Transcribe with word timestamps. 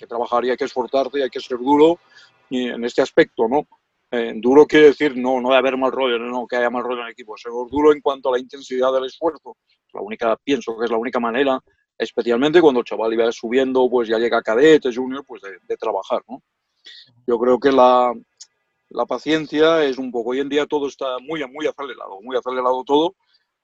que 0.00 0.06
trabajar 0.06 0.44
y 0.44 0.50
hay 0.50 0.56
que 0.56 0.64
esforzarse 0.64 1.18
y 1.18 1.22
hay 1.22 1.30
que 1.30 1.40
ser 1.40 1.58
duro 1.58 2.00
en 2.50 2.84
este 2.84 3.02
aspecto, 3.02 3.46
¿no? 3.46 3.68
Eh, 4.10 4.32
duro 4.36 4.66
quiere 4.66 4.86
decir 4.86 5.16
no, 5.16 5.40
no 5.40 5.50
de 5.50 5.56
haber 5.56 5.76
mal 5.76 5.92
rollo, 5.92 6.18
no, 6.18 6.44
que 6.46 6.56
haya 6.56 6.68
mal 6.68 6.82
rollo 6.82 7.02
en 7.02 7.06
el 7.06 7.12
equipo, 7.12 7.36
ser 7.36 7.52
duro 7.70 7.92
en 7.92 8.00
cuanto 8.00 8.28
a 8.28 8.32
la 8.32 8.40
intensidad 8.40 8.92
del 8.92 9.04
esfuerzo. 9.04 9.56
La 9.92 10.00
única, 10.00 10.36
pienso 10.42 10.76
que 10.76 10.86
es 10.86 10.90
la 10.90 10.96
única 10.96 11.20
manera, 11.20 11.60
especialmente 11.96 12.60
cuando 12.60 12.80
el 12.80 12.86
chaval 12.86 13.12
iba 13.12 13.30
subiendo, 13.30 13.88
pues 13.88 14.08
ya 14.08 14.18
llega 14.18 14.42
cadete, 14.42 14.92
junior, 14.92 15.24
pues 15.24 15.42
de, 15.42 15.58
de 15.62 15.76
trabajar, 15.76 16.22
¿no? 16.28 16.42
Yo 17.26 17.38
creo 17.38 17.60
que 17.60 17.70
la, 17.70 18.12
la 18.88 19.06
paciencia 19.06 19.84
es 19.84 19.98
un 19.98 20.10
poco, 20.10 20.30
hoy 20.30 20.40
en 20.40 20.48
día 20.48 20.66
todo 20.66 20.88
está 20.88 21.18
muy, 21.20 21.46
muy 21.46 21.66
acelerado, 21.66 22.20
muy 22.22 22.36
acelerado 22.36 22.82
todo 22.84 23.14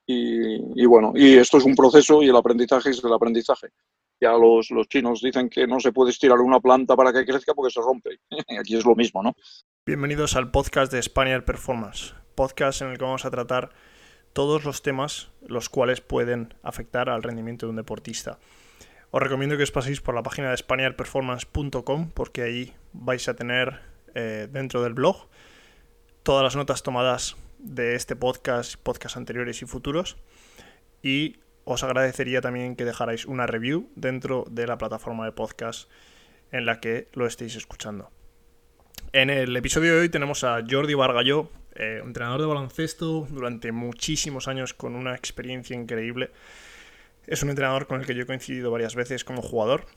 y, 0.05 0.81
y, 0.81 0.85
bueno, 0.85 1.11
y 1.15 1.35
esto 1.35 1.57
es 1.57 1.65
un 1.65 1.75
proceso 1.75 2.23
y 2.23 2.29
el 2.29 2.35
aprendizaje 2.35 2.91
es 2.91 3.03
el 3.03 3.11
aprendizaje. 3.11 3.67
Ya 4.19 4.31
los, 4.31 4.71
los 4.71 4.87
chinos 4.87 5.21
dicen 5.21 5.47
que 5.47 5.67
no 5.67 5.79
se 5.79 5.91
puede 5.91 6.09
estirar 6.09 6.39
una 6.39 6.59
planta 6.59 6.95
para 6.95 7.13
que 7.13 7.23
crezca 7.23 7.53
porque 7.53 7.71
se 7.71 7.81
rompe. 7.81 8.19
Aquí 8.59 8.75
es 8.75 8.83
lo 8.83 8.95
mismo, 8.95 9.21
¿no? 9.21 9.35
Bienvenidos 9.85 10.35
al 10.35 10.49
podcast 10.49 10.91
de 10.91 11.01
Spaniard 11.03 11.45
Performance, 11.45 12.15
podcast 12.33 12.81
en 12.81 12.89
el 12.89 12.97
que 12.97 13.03
vamos 13.03 13.25
a 13.25 13.31
tratar 13.31 13.69
todos 14.33 14.65
los 14.65 14.81
temas 14.81 15.29
los 15.45 15.69
cuales 15.69 16.01
pueden 16.01 16.55
afectar 16.63 17.09
al 17.09 17.21
rendimiento 17.21 17.67
de 17.67 17.71
un 17.71 17.75
deportista. 17.75 18.39
Os 19.11 19.21
recomiendo 19.21 19.55
que 19.55 19.63
os 19.63 19.71
paséis 19.71 20.01
por 20.01 20.15
la 20.15 20.23
página 20.23 20.49
de 20.49 20.57
spaniardperformance.com 20.57 22.09
porque 22.09 22.41
ahí 22.41 22.73
vais 22.93 23.27
a 23.29 23.35
tener 23.35 23.79
eh, 24.15 24.47
dentro 24.51 24.81
del 24.81 24.93
blog 24.93 25.27
todas 26.23 26.43
las 26.43 26.55
notas 26.55 26.81
tomadas 26.81 27.37
de 27.59 27.95
este 27.95 28.15
podcast, 28.15 28.75
podcasts 28.81 29.15
anteriores 29.15 29.61
y 29.61 29.65
futuros. 29.65 30.17
Y 31.03 31.37
os 31.67 31.83
agradecería 31.83 32.39
también 32.39 32.77
que 32.77 32.85
dejarais 32.85 33.25
una 33.25 33.45
review 33.45 33.89
dentro 33.95 34.45
de 34.49 34.65
la 34.65 34.77
plataforma 34.77 35.25
de 35.25 35.33
podcast 35.33 35.91
en 36.53 36.65
la 36.65 36.79
que 36.79 37.09
lo 37.11 37.27
estéis 37.27 37.57
escuchando. 37.57 38.09
En 39.11 39.29
el 39.29 39.55
episodio 39.55 39.93
de 39.93 39.99
hoy 39.99 40.09
tenemos 40.09 40.45
a 40.45 40.63
Jordi 40.67 40.93
Vargalló, 40.93 41.51
eh, 41.75 42.01
entrenador 42.01 42.39
de 42.39 42.47
baloncesto 42.47 43.27
durante 43.29 43.73
muchísimos 43.73 44.47
años 44.47 44.73
con 44.73 44.95
una 44.95 45.13
experiencia 45.13 45.75
increíble. 45.75 46.31
Es 47.25 47.43
un 47.43 47.49
entrenador 47.49 47.85
con 47.85 47.99
el 47.99 48.07
que 48.07 48.15
yo 48.15 48.23
he 48.23 48.25
coincidido 48.25 48.71
varias 48.71 48.95
veces 48.95 49.25
como 49.25 49.41
jugador 49.41 49.87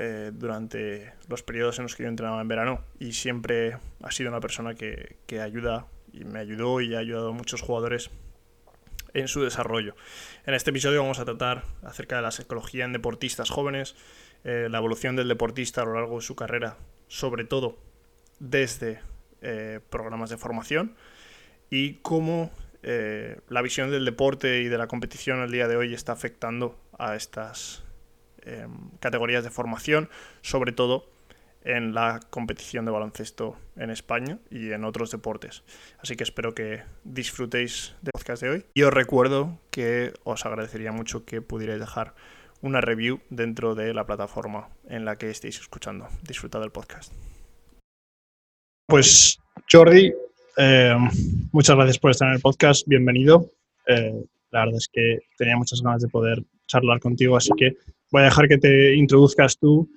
eh, 0.00 0.32
durante 0.34 1.12
los 1.28 1.44
periodos 1.44 1.78
en 1.78 1.84
los 1.84 1.94
que 1.94 2.02
yo 2.02 2.08
entrenaba 2.08 2.40
en 2.40 2.48
verano 2.48 2.80
y 2.98 3.12
siempre 3.12 3.76
ha 4.02 4.10
sido 4.10 4.30
una 4.30 4.40
persona 4.40 4.74
que, 4.74 5.14
que 5.28 5.40
ayuda 5.40 5.86
y 6.12 6.24
me 6.24 6.40
ayudó 6.40 6.80
y 6.80 6.96
ha 6.96 6.98
ayudado 6.98 7.28
a 7.28 7.32
muchos 7.32 7.62
jugadores 7.62 8.10
en 9.14 9.28
su 9.28 9.42
desarrollo. 9.42 9.94
En 10.46 10.54
este 10.54 10.70
episodio 10.70 11.02
vamos 11.02 11.18
a 11.18 11.24
tratar 11.24 11.64
acerca 11.82 12.16
de 12.16 12.22
la 12.22 12.30
psicología 12.30 12.84
en 12.84 12.92
deportistas 12.92 13.50
jóvenes, 13.50 13.96
eh, 14.44 14.68
la 14.70 14.78
evolución 14.78 15.16
del 15.16 15.28
deportista 15.28 15.82
a 15.82 15.84
lo 15.84 15.94
largo 15.94 16.16
de 16.16 16.22
su 16.22 16.34
carrera, 16.36 16.76
sobre 17.08 17.44
todo 17.44 17.78
desde 18.38 19.00
eh, 19.42 19.80
programas 19.90 20.30
de 20.30 20.36
formación, 20.36 20.96
y 21.70 21.94
cómo 21.96 22.50
eh, 22.82 23.38
la 23.48 23.62
visión 23.62 23.90
del 23.90 24.04
deporte 24.04 24.62
y 24.62 24.68
de 24.68 24.78
la 24.78 24.86
competición 24.86 25.40
el 25.40 25.50
día 25.50 25.68
de 25.68 25.76
hoy 25.76 25.92
está 25.92 26.12
afectando 26.12 26.78
a 26.98 27.14
estas 27.14 27.84
em, 28.42 28.90
categorías 29.00 29.44
de 29.44 29.50
formación, 29.50 30.08
sobre 30.40 30.72
todo 30.72 31.10
en 31.62 31.94
la 31.94 32.20
competición 32.30 32.84
de 32.84 32.90
baloncesto 32.90 33.56
en 33.76 33.90
España 33.90 34.38
y 34.50 34.72
en 34.72 34.84
otros 34.84 35.10
deportes. 35.10 35.62
Así 35.98 36.16
que 36.16 36.24
espero 36.24 36.54
que 36.54 36.82
disfrutéis 37.04 37.94
del 38.02 38.12
podcast 38.12 38.42
de 38.42 38.50
hoy. 38.50 38.64
Y 38.74 38.82
os 38.82 38.92
recuerdo 38.92 39.58
que 39.70 40.12
os 40.24 40.46
agradecería 40.46 40.92
mucho 40.92 41.24
que 41.24 41.42
pudierais 41.42 41.80
dejar 41.80 42.14
una 42.62 42.80
review 42.80 43.20
dentro 43.30 43.74
de 43.74 43.94
la 43.94 44.06
plataforma 44.06 44.68
en 44.88 45.04
la 45.04 45.16
que 45.16 45.30
estéis 45.30 45.60
escuchando. 45.60 46.08
Disfrutad 46.22 46.60
del 46.60 46.70
podcast. 46.70 47.12
Pues 48.86 49.38
Jordi, 49.70 50.12
eh, 50.56 50.96
muchas 51.52 51.76
gracias 51.76 51.98
por 51.98 52.10
estar 52.10 52.28
en 52.28 52.34
el 52.34 52.40
podcast. 52.40 52.86
Bienvenido. 52.86 53.50
Eh, 53.86 54.24
la 54.50 54.60
verdad 54.60 54.78
es 54.78 54.88
que 54.92 55.18
tenía 55.38 55.56
muchas 55.56 55.80
ganas 55.80 56.02
de 56.02 56.08
poder 56.08 56.42
charlar 56.66 57.00
contigo, 57.00 57.36
así 57.36 57.50
que 57.56 57.76
voy 58.10 58.22
a 58.22 58.24
dejar 58.26 58.48
que 58.48 58.58
te 58.58 58.94
introduzcas 58.94 59.58
tú 59.58 59.88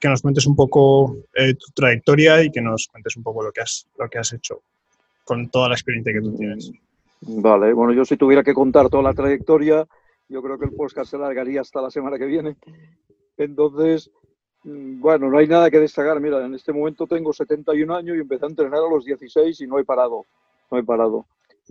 que 0.00 0.08
nos 0.08 0.22
cuentes 0.22 0.46
un 0.46 0.56
poco 0.56 1.18
eh, 1.34 1.54
tu 1.54 1.66
trayectoria 1.74 2.42
y 2.42 2.50
que 2.50 2.62
nos 2.62 2.88
cuentes 2.88 3.16
un 3.16 3.22
poco 3.22 3.42
lo 3.42 3.52
que, 3.52 3.60
has, 3.60 3.86
lo 3.98 4.08
que 4.08 4.18
has 4.18 4.32
hecho 4.32 4.62
con 5.24 5.50
toda 5.50 5.68
la 5.68 5.74
experiencia 5.74 6.12
que 6.12 6.22
tú 6.22 6.34
tienes. 6.34 6.72
Vale, 7.20 7.74
bueno, 7.74 7.92
yo 7.92 8.04
si 8.06 8.16
tuviera 8.16 8.42
que 8.42 8.54
contar 8.54 8.88
toda 8.88 9.02
la 9.02 9.12
trayectoria, 9.12 9.86
yo 10.28 10.42
creo 10.42 10.58
que 10.58 10.64
el 10.64 10.72
podcast 10.72 11.10
se 11.10 11.18
largaría 11.18 11.60
hasta 11.60 11.82
la 11.82 11.90
semana 11.90 12.18
que 12.18 12.24
viene. 12.24 12.56
Entonces, 13.36 14.10
mm, 14.64 15.00
bueno, 15.00 15.28
no 15.28 15.36
hay 15.36 15.46
nada 15.46 15.70
que 15.70 15.78
destacar. 15.78 16.18
Mira, 16.18 16.44
en 16.44 16.54
este 16.54 16.72
momento 16.72 17.06
tengo 17.06 17.32
71 17.34 17.94
años 17.94 18.16
y 18.16 18.20
empecé 18.20 18.46
a 18.46 18.48
entrenar 18.48 18.80
a 18.80 18.90
los 18.90 19.04
16 19.04 19.60
y 19.60 19.66
no 19.66 19.78
he 19.78 19.84
parado, 19.84 20.24
no 20.70 20.78
he 20.78 20.82
parado. 20.82 21.26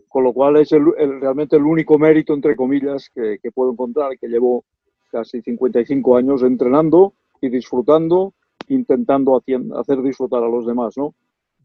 Con 0.07 0.23
lo 0.23 0.33
cual 0.33 0.57
es 0.57 0.71
el, 0.71 0.85
realmente 1.19 1.55
el 1.55 1.63
único 1.63 1.97
mérito, 1.97 2.33
entre 2.33 2.55
comillas, 2.55 3.09
que, 3.13 3.39
que 3.41 3.51
puedo 3.51 3.71
encontrar, 3.71 4.17
que 4.19 4.27
llevo 4.27 4.63
casi 5.11 5.41
55 5.41 6.15
años 6.15 6.43
entrenando 6.43 7.13
y 7.41 7.49
disfrutando, 7.49 8.33
intentando 8.67 9.41
hacer 9.77 10.01
disfrutar 10.01 10.43
a 10.43 10.47
los 10.47 10.65
demás, 10.65 10.97
¿no? 10.97 11.13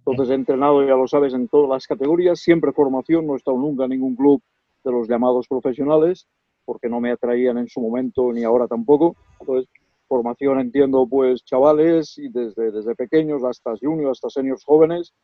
Entonces 0.06 0.30
he 0.30 0.34
entrenado, 0.34 0.82
ya 0.86 0.96
lo 0.96 1.06
sabes, 1.06 1.32
en 1.32 1.48
todas 1.48 1.70
las 1.70 1.86
categorías, 1.86 2.38
siempre 2.38 2.72
formación, 2.72 3.26
no 3.26 3.34
he 3.34 3.36
estado 3.36 3.56
nunca 3.56 3.84
en 3.84 3.90
ningún 3.90 4.16
club 4.16 4.42
de 4.84 4.92
los 4.92 5.08
llamados 5.08 5.48
profesionales, 5.48 6.26
porque 6.64 6.88
no 6.88 7.00
me 7.00 7.10
atraían 7.10 7.56
en 7.58 7.68
su 7.68 7.80
momento 7.80 8.32
ni 8.32 8.44
ahora 8.44 8.66
tampoco. 8.66 9.16
Entonces, 9.40 9.70
formación 10.08 10.60
entiendo 10.60 11.06
pues 11.06 11.42
chavales 11.44 12.18
y 12.18 12.28
desde, 12.28 12.70
desde 12.70 12.94
pequeños 12.94 13.42
hasta 13.44 13.74
juniors, 13.80 14.18
hasta 14.18 14.28
seniors 14.28 14.64
jóvenes, 14.64 15.14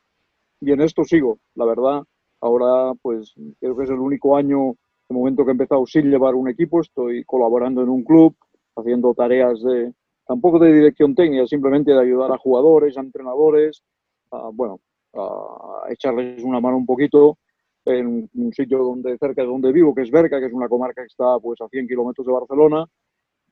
y 0.61 0.73
en 0.73 0.81
esto 0.81 1.05
sigo, 1.05 1.39
la 1.55 1.67
verdad. 1.67 2.03
Ahora 2.41 2.95
pues 3.03 3.35
creo 3.61 3.77
que 3.77 3.85
es 3.85 3.91
el 3.91 3.99
único 3.99 4.37
año, 4.37 4.71
el 5.11 5.17
momento 5.17 5.45
que 5.45 5.51
he 5.51 5.53
empezado 5.53 5.85
sin 5.87 6.11
llevar 6.11 6.35
un 6.35 6.49
equipo, 6.49 6.81
estoy 6.81 7.23
colaborando 7.25 7.83
en 7.83 7.91
un 7.91 8.03
club, 8.03 8.35
haciendo 8.77 9.13
tareas 9.13 9.61
de, 9.63 9.93
tampoco 10.31 10.61
de 10.61 10.73
dirección 10.73 11.13
técnica, 11.13 11.45
simplemente 11.49 11.91
de 11.91 11.99
ayudar 11.99 12.31
a 12.31 12.39
jugadores, 12.39 12.97
a 12.97 13.01
entrenadores, 13.01 13.83
a, 14.31 14.51
bueno, 14.53 14.79
a 15.13 15.87
echarles 15.89 16.45
una 16.45 16.61
mano 16.61 16.77
un 16.77 16.87
poquito 16.87 17.39
en 17.85 18.31
un 18.33 18.53
sitio 18.53 18.79
donde 18.79 19.19
cerca 19.19 19.43
de 19.43 19.49
donde 19.49 19.73
vivo, 19.73 19.93
que 19.93 20.03
es 20.03 20.11
Berca, 20.13 20.39
que 20.39 20.47
es 20.47 20.53
una 20.53 20.69
comarca 20.69 21.03
que 21.03 21.09
está 21.09 21.37
pues 21.41 21.61
a 21.61 21.69
100 21.69 21.89
kilómetros 21.89 22.25
de 22.25 22.33
Barcelona, 22.33 22.87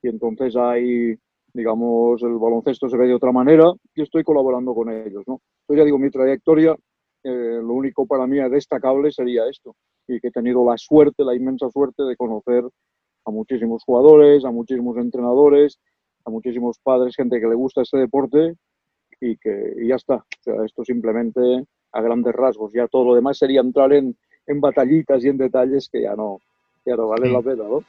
y 0.02 0.08
entonces 0.08 0.54
ahí, 0.54 1.16
digamos, 1.52 2.22
el 2.22 2.38
baloncesto 2.38 2.88
se 2.88 2.96
ve 2.96 3.08
de 3.08 3.14
otra 3.14 3.32
manera 3.32 3.72
y 3.96 4.02
estoy 4.02 4.22
colaborando 4.22 4.72
con 4.72 4.88
ellos, 4.88 5.24
¿no? 5.26 5.40
Entonces 5.62 5.82
ya 5.82 5.84
digo, 5.84 5.98
mi 5.98 6.10
trayectoria, 6.10 6.76
eh, 7.24 7.58
lo 7.60 7.74
único 7.74 8.06
para 8.06 8.28
mí 8.28 8.38
destacable 8.48 9.10
sería 9.10 9.48
esto, 9.50 9.74
y 10.06 10.20
que 10.20 10.28
he 10.28 10.30
tenido 10.30 10.64
la 10.64 10.78
suerte, 10.78 11.24
la 11.24 11.34
inmensa 11.34 11.68
suerte 11.70 12.04
de 12.04 12.14
conocer 12.14 12.62
a 13.24 13.32
muchísimos 13.32 13.82
jugadores, 13.82 14.44
a 14.44 14.52
muchísimos 14.52 14.96
entrenadores, 14.96 15.80
a 16.24 16.30
muchísimos 16.30 16.78
padres, 16.82 17.16
gente 17.16 17.40
que 17.40 17.46
le 17.46 17.54
gusta 17.54 17.82
este 17.82 17.98
deporte 17.98 18.54
y 19.20 19.36
que 19.36 19.74
y 19.80 19.88
ya 19.88 19.96
está. 19.96 20.16
O 20.16 20.42
sea, 20.42 20.54
esto 20.64 20.84
simplemente 20.84 21.40
a 21.92 22.02
grandes 22.02 22.34
rasgos. 22.34 22.72
Ya 22.72 22.86
todo 22.88 23.04
lo 23.04 23.14
demás 23.14 23.38
sería 23.38 23.60
entrar 23.60 23.92
en, 23.92 24.16
en 24.46 24.60
batallitas 24.60 25.24
y 25.24 25.28
en 25.28 25.38
detalles 25.38 25.88
que 25.90 26.02
ya 26.02 26.14
no, 26.14 26.38
ya 26.84 26.96
no 26.96 27.08
vale 27.08 27.26
sí. 27.26 27.32
la 27.32 27.42
pena, 27.42 27.64
¿no? 27.64 27.84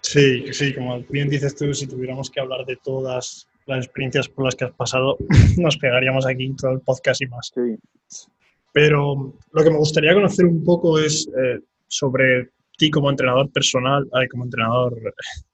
Sí, 0.00 0.52
sí, 0.52 0.74
como 0.74 1.00
bien 1.08 1.28
dices 1.28 1.54
tú, 1.54 1.72
si 1.72 1.86
tuviéramos 1.86 2.28
que 2.28 2.40
hablar 2.40 2.66
de 2.66 2.76
todas 2.76 3.48
las 3.66 3.84
experiencias 3.84 4.28
por 4.28 4.44
las 4.44 4.56
que 4.56 4.64
has 4.64 4.72
pasado, 4.72 5.16
nos 5.58 5.76
pegaríamos 5.76 6.26
aquí 6.26 6.52
todo 6.56 6.72
el 6.72 6.80
podcast 6.80 7.22
y 7.22 7.26
más. 7.26 7.52
Sí. 7.54 8.26
Pero 8.72 9.34
lo 9.52 9.62
que 9.62 9.70
me 9.70 9.78
gustaría 9.78 10.14
conocer 10.14 10.46
un 10.46 10.64
poco 10.64 10.98
es 10.98 11.28
eh, 11.28 11.60
sobre 11.86 12.50
ti 12.76 12.90
como 12.90 13.10
entrenador 13.10 13.50
personal, 13.52 14.08
eh, 14.20 14.28
como 14.28 14.44
entrenador 14.44 14.94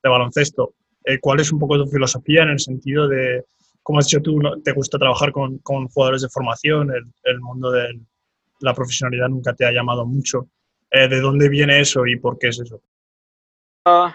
de 0.03 0.09
baloncesto 0.09 0.75
eh, 1.09 1.19
cuál 1.21 1.41
es 1.41 1.51
un 1.51 1.59
poco 1.59 1.79
tu 1.79 1.87
filosofía 1.87 2.43
en 2.43 2.51
el 2.51 2.61
sentido 2.61 3.09
de, 3.09 3.43
como 3.83 3.99
has 3.99 4.07
dicho 4.07 4.21
tú, 4.21 4.39
te 4.63 4.73
gusta 4.73 4.99
trabajar 4.99 5.32
con, 5.32 5.56
con 5.59 5.88
jugadores 5.88 6.21
de 6.21 6.29
formación, 6.29 6.91
el, 6.91 7.05
el, 7.25 7.41
mundo 7.41 7.71
de 7.71 7.99
la 8.61 8.75
profesionalidad 8.75 9.29
nunca 9.29 9.55
te 9.55 9.65
ha 9.65 9.73
llamado 9.73 10.05
mucho. 10.05 10.49
Eh, 10.91 11.09
¿De 11.09 11.21
dónde 11.21 11.49
viene 11.49 11.81
eso 11.81 12.06
y 12.06 12.17
por 12.17 12.38
qué 12.38 12.49
es 12.49 12.61
eso? 12.61 12.82
Uh, 13.87 14.11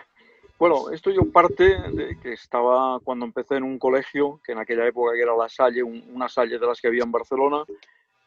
bueno, 0.59 0.91
esto 0.91 1.09
yo 1.09 1.31
parte 1.31 1.63
de 1.63 2.15
que 2.21 2.33
estaba 2.33 2.99
cuando 2.99 3.25
empecé 3.25 3.55
en 3.55 3.63
un 3.63 3.79
colegio, 3.79 4.39
que 4.45 4.51
en 4.51 4.59
aquella 4.59 4.85
época 4.87 5.13
era 5.19 5.35
la 5.35 5.49
Salle, 5.49 5.81
un, 5.81 6.03
una 6.13 6.29
Salle 6.29 6.59
de 6.59 6.67
las 6.67 6.79
que 6.79 6.89
había 6.89 7.03
en 7.03 7.11
Barcelona, 7.11 7.63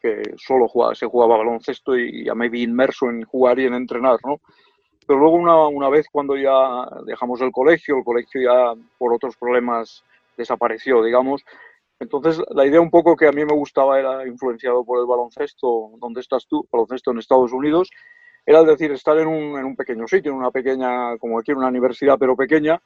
que 0.01 0.21
solo 0.37 0.67
jugaba, 0.67 0.93
se 0.93 1.05
jugaba 1.05 1.37
baloncesto 1.37 1.97
y 1.97 2.25
ya 2.25 2.35
me 2.35 2.49
vi 2.49 2.63
inmerso 2.63 3.09
en 3.09 3.23
jugar 3.23 3.59
y 3.59 3.65
en 3.65 3.73
entrenar, 3.73 4.19
¿no? 4.25 4.41
Pero 5.07 5.19
luego 5.19 5.35
una, 5.35 5.67
una, 5.67 5.89
vez 5.89 6.07
cuando 6.11 6.35
ya 6.35 6.85
dejamos 7.05 7.41
el 7.41 7.51
colegio, 7.51 7.97
el 7.97 8.03
colegio 8.03 8.41
ya 8.41 8.73
por 8.97 9.13
otros 9.13 9.37
problemas 9.37 10.03
desapareció, 10.35 11.01
digamos. 11.03 11.43
Entonces 11.99 12.41
la 12.49 12.65
idea 12.65 12.81
un 12.81 12.91
poco 12.91 13.15
que 13.15 13.27
a 13.27 13.31
mí 13.31 13.43
me 13.45 13.55
gustaba 13.55 13.99
era 13.99 14.27
influenciado 14.27 14.83
por 14.83 14.99
el 14.99 15.07
baloncesto, 15.07 15.91
donde 15.99 16.21
estás 16.21 16.45
tú, 16.47 16.67
baloncesto 16.71 17.11
en 17.11 17.19
Estados 17.19 17.53
Unidos, 17.53 17.89
era 18.45 18.63
decir, 18.63 18.91
estar 18.91 19.17
en 19.17 19.27
un, 19.27 19.57
en 19.57 19.65
un 19.65 19.75
pequeño 19.75 20.07
sitio, 20.07 20.31
en 20.31 20.37
una 20.37 20.51
pequeña, 20.51 21.17
como 21.17 21.39
aquí, 21.39 21.51
una 21.51 21.67
universidad, 21.67 22.17
pero 22.19 22.35
pequeña, 22.35 22.79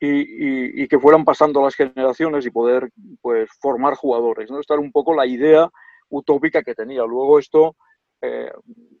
y, 0.00 0.88
que 0.88 0.98
fueran 0.98 1.24
pasando 1.24 1.62
las 1.62 1.74
generaciones 1.74 2.46
y 2.46 2.50
poder 2.50 2.90
pues, 3.20 3.50
formar 3.60 3.94
jugadores. 3.94 4.50
¿no? 4.50 4.60
Esta 4.60 4.74
era 4.74 4.82
un 4.82 4.92
poco 4.92 5.14
la 5.14 5.26
idea 5.26 5.68
utópica 6.08 6.62
que 6.62 6.74
tenía. 6.74 7.04
Luego 7.04 7.38
esto 7.38 7.76
eh, 8.22 8.50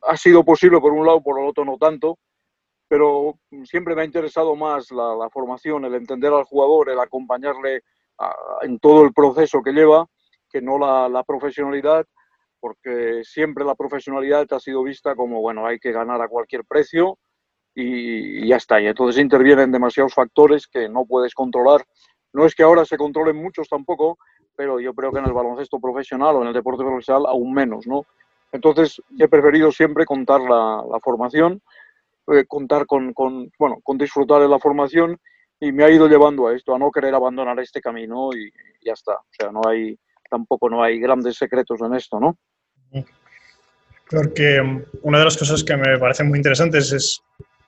ha 0.02 0.16
sido 0.16 0.44
posible 0.44 0.80
por 0.80 0.92
un 0.92 1.06
lado, 1.06 1.22
por 1.22 1.40
el 1.40 1.48
otro 1.48 1.64
no 1.64 1.78
tanto, 1.78 2.18
pero 2.90 3.38
siempre 3.62 3.94
me 3.94 4.02
ha 4.02 4.04
interesado 4.04 4.56
más 4.56 4.90
la, 4.90 5.28
formación, 5.30 5.84
el 5.84 5.94
entender 5.94 6.32
al 6.32 6.42
jugador, 6.42 6.90
el 6.90 6.98
acompañarle 6.98 7.84
en 8.62 8.80
todo 8.80 9.04
el 9.04 9.12
proceso 9.12 9.62
que 9.62 9.70
lleva, 9.70 10.08
que 10.50 10.60
no 10.60 10.76
la, 10.76 11.22
profesionalidad, 11.22 12.04
porque 12.58 13.22
siempre 13.22 13.64
la 13.64 13.76
profesionalidad 13.76 14.52
ha 14.52 14.58
sido 14.58 14.82
vista 14.82 15.14
como, 15.14 15.40
bueno, 15.40 15.68
hay 15.68 15.78
que 15.78 15.92
ganar 15.92 16.20
a 16.20 16.26
cualquier 16.26 16.64
precio 16.64 17.16
y, 17.76 18.48
ya 18.48 18.56
está. 18.56 18.80
Y 18.80 18.88
entonces 18.88 19.22
intervienen 19.22 19.70
demasiados 19.70 20.12
factores 20.12 20.66
que 20.66 20.88
no 20.88 21.06
puedes 21.06 21.32
controlar. 21.32 21.84
No 22.32 22.44
es 22.44 22.56
que 22.56 22.64
ahora 22.64 22.84
se 22.84 22.96
controlen 22.96 23.36
muchos 23.36 23.68
tampoco, 23.68 24.18
pero 24.56 24.80
yo 24.80 24.94
creo 24.94 25.12
que 25.12 25.20
en 25.20 25.26
el 25.26 25.32
baloncesto 25.32 25.78
profesional 25.78 26.34
o 26.34 26.42
en 26.42 26.48
el 26.48 26.54
deporte 26.54 26.82
profesional 26.82 27.26
aún 27.28 27.52
menos, 27.54 27.86
¿no? 27.86 28.04
Entonces 28.52 29.00
he 29.18 29.28
preferido 29.28 29.70
siempre 29.70 30.04
contar 30.04 30.40
la, 30.40 30.98
formación, 31.02 31.62
eh, 32.32 32.44
contar 32.46 32.86
con, 32.86 33.12
con, 33.12 33.50
bueno, 33.58 33.78
con 33.82 33.98
disfrutar 33.98 34.42
de 34.42 34.48
la 34.48 34.58
formación 34.58 35.18
y 35.58 35.72
me 35.72 35.84
ha 35.84 35.90
ido 35.90 36.08
llevando 36.08 36.48
a 36.48 36.54
esto, 36.54 36.74
a 36.74 36.78
no 36.78 36.90
querer 36.90 37.14
abandonar 37.14 37.58
este 37.60 37.80
camino 37.80 38.30
y, 38.32 38.46
y 38.46 38.86
ya 38.86 38.94
está. 38.94 39.12
O 39.12 39.28
sea, 39.30 39.50
no 39.50 39.60
hay, 39.68 39.98
tampoco 40.30 40.70
no 40.70 40.82
hay 40.82 40.98
grandes 40.98 41.36
secretos 41.36 41.80
en 41.82 41.94
esto, 41.94 42.18
¿no? 42.18 42.38
Porque 44.08 44.60
mm, 44.60 44.82
una 45.02 45.18
de 45.18 45.24
las 45.24 45.36
cosas 45.36 45.62
que 45.62 45.76
me 45.76 45.98
parecen 45.98 46.28
muy 46.28 46.38
interesantes 46.38 46.92
es 46.92 47.22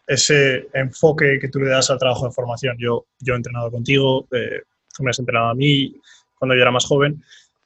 ese 0.06 0.68
enfoque 0.74 1.38
que 1.40 1.48
tú 1.48 1.60
le 1.60 1.70
das 1.70 1.90
al 1.90 1.98
trabajo 1.98 2.26
de 2.26 2.32
formación. 2.32 2.76
Yo, 2.78 3.06
yo 3.20 3.34
he 3.34 3.36
entrenado 3.36 3.70
contigo, 3.70 4.26
eh, 4.32 4.62
tú 4.96 5.02
me 5.02 5.10
has 5.10 5.18
entrenado 5.18 5.50
a 5.50 5.54
mí 5.54 5.94
cuando 6.38 6.54
yo 6.54 6.62
era 6.62 6.70
más 6.70 6.86
joven 6.86 7.22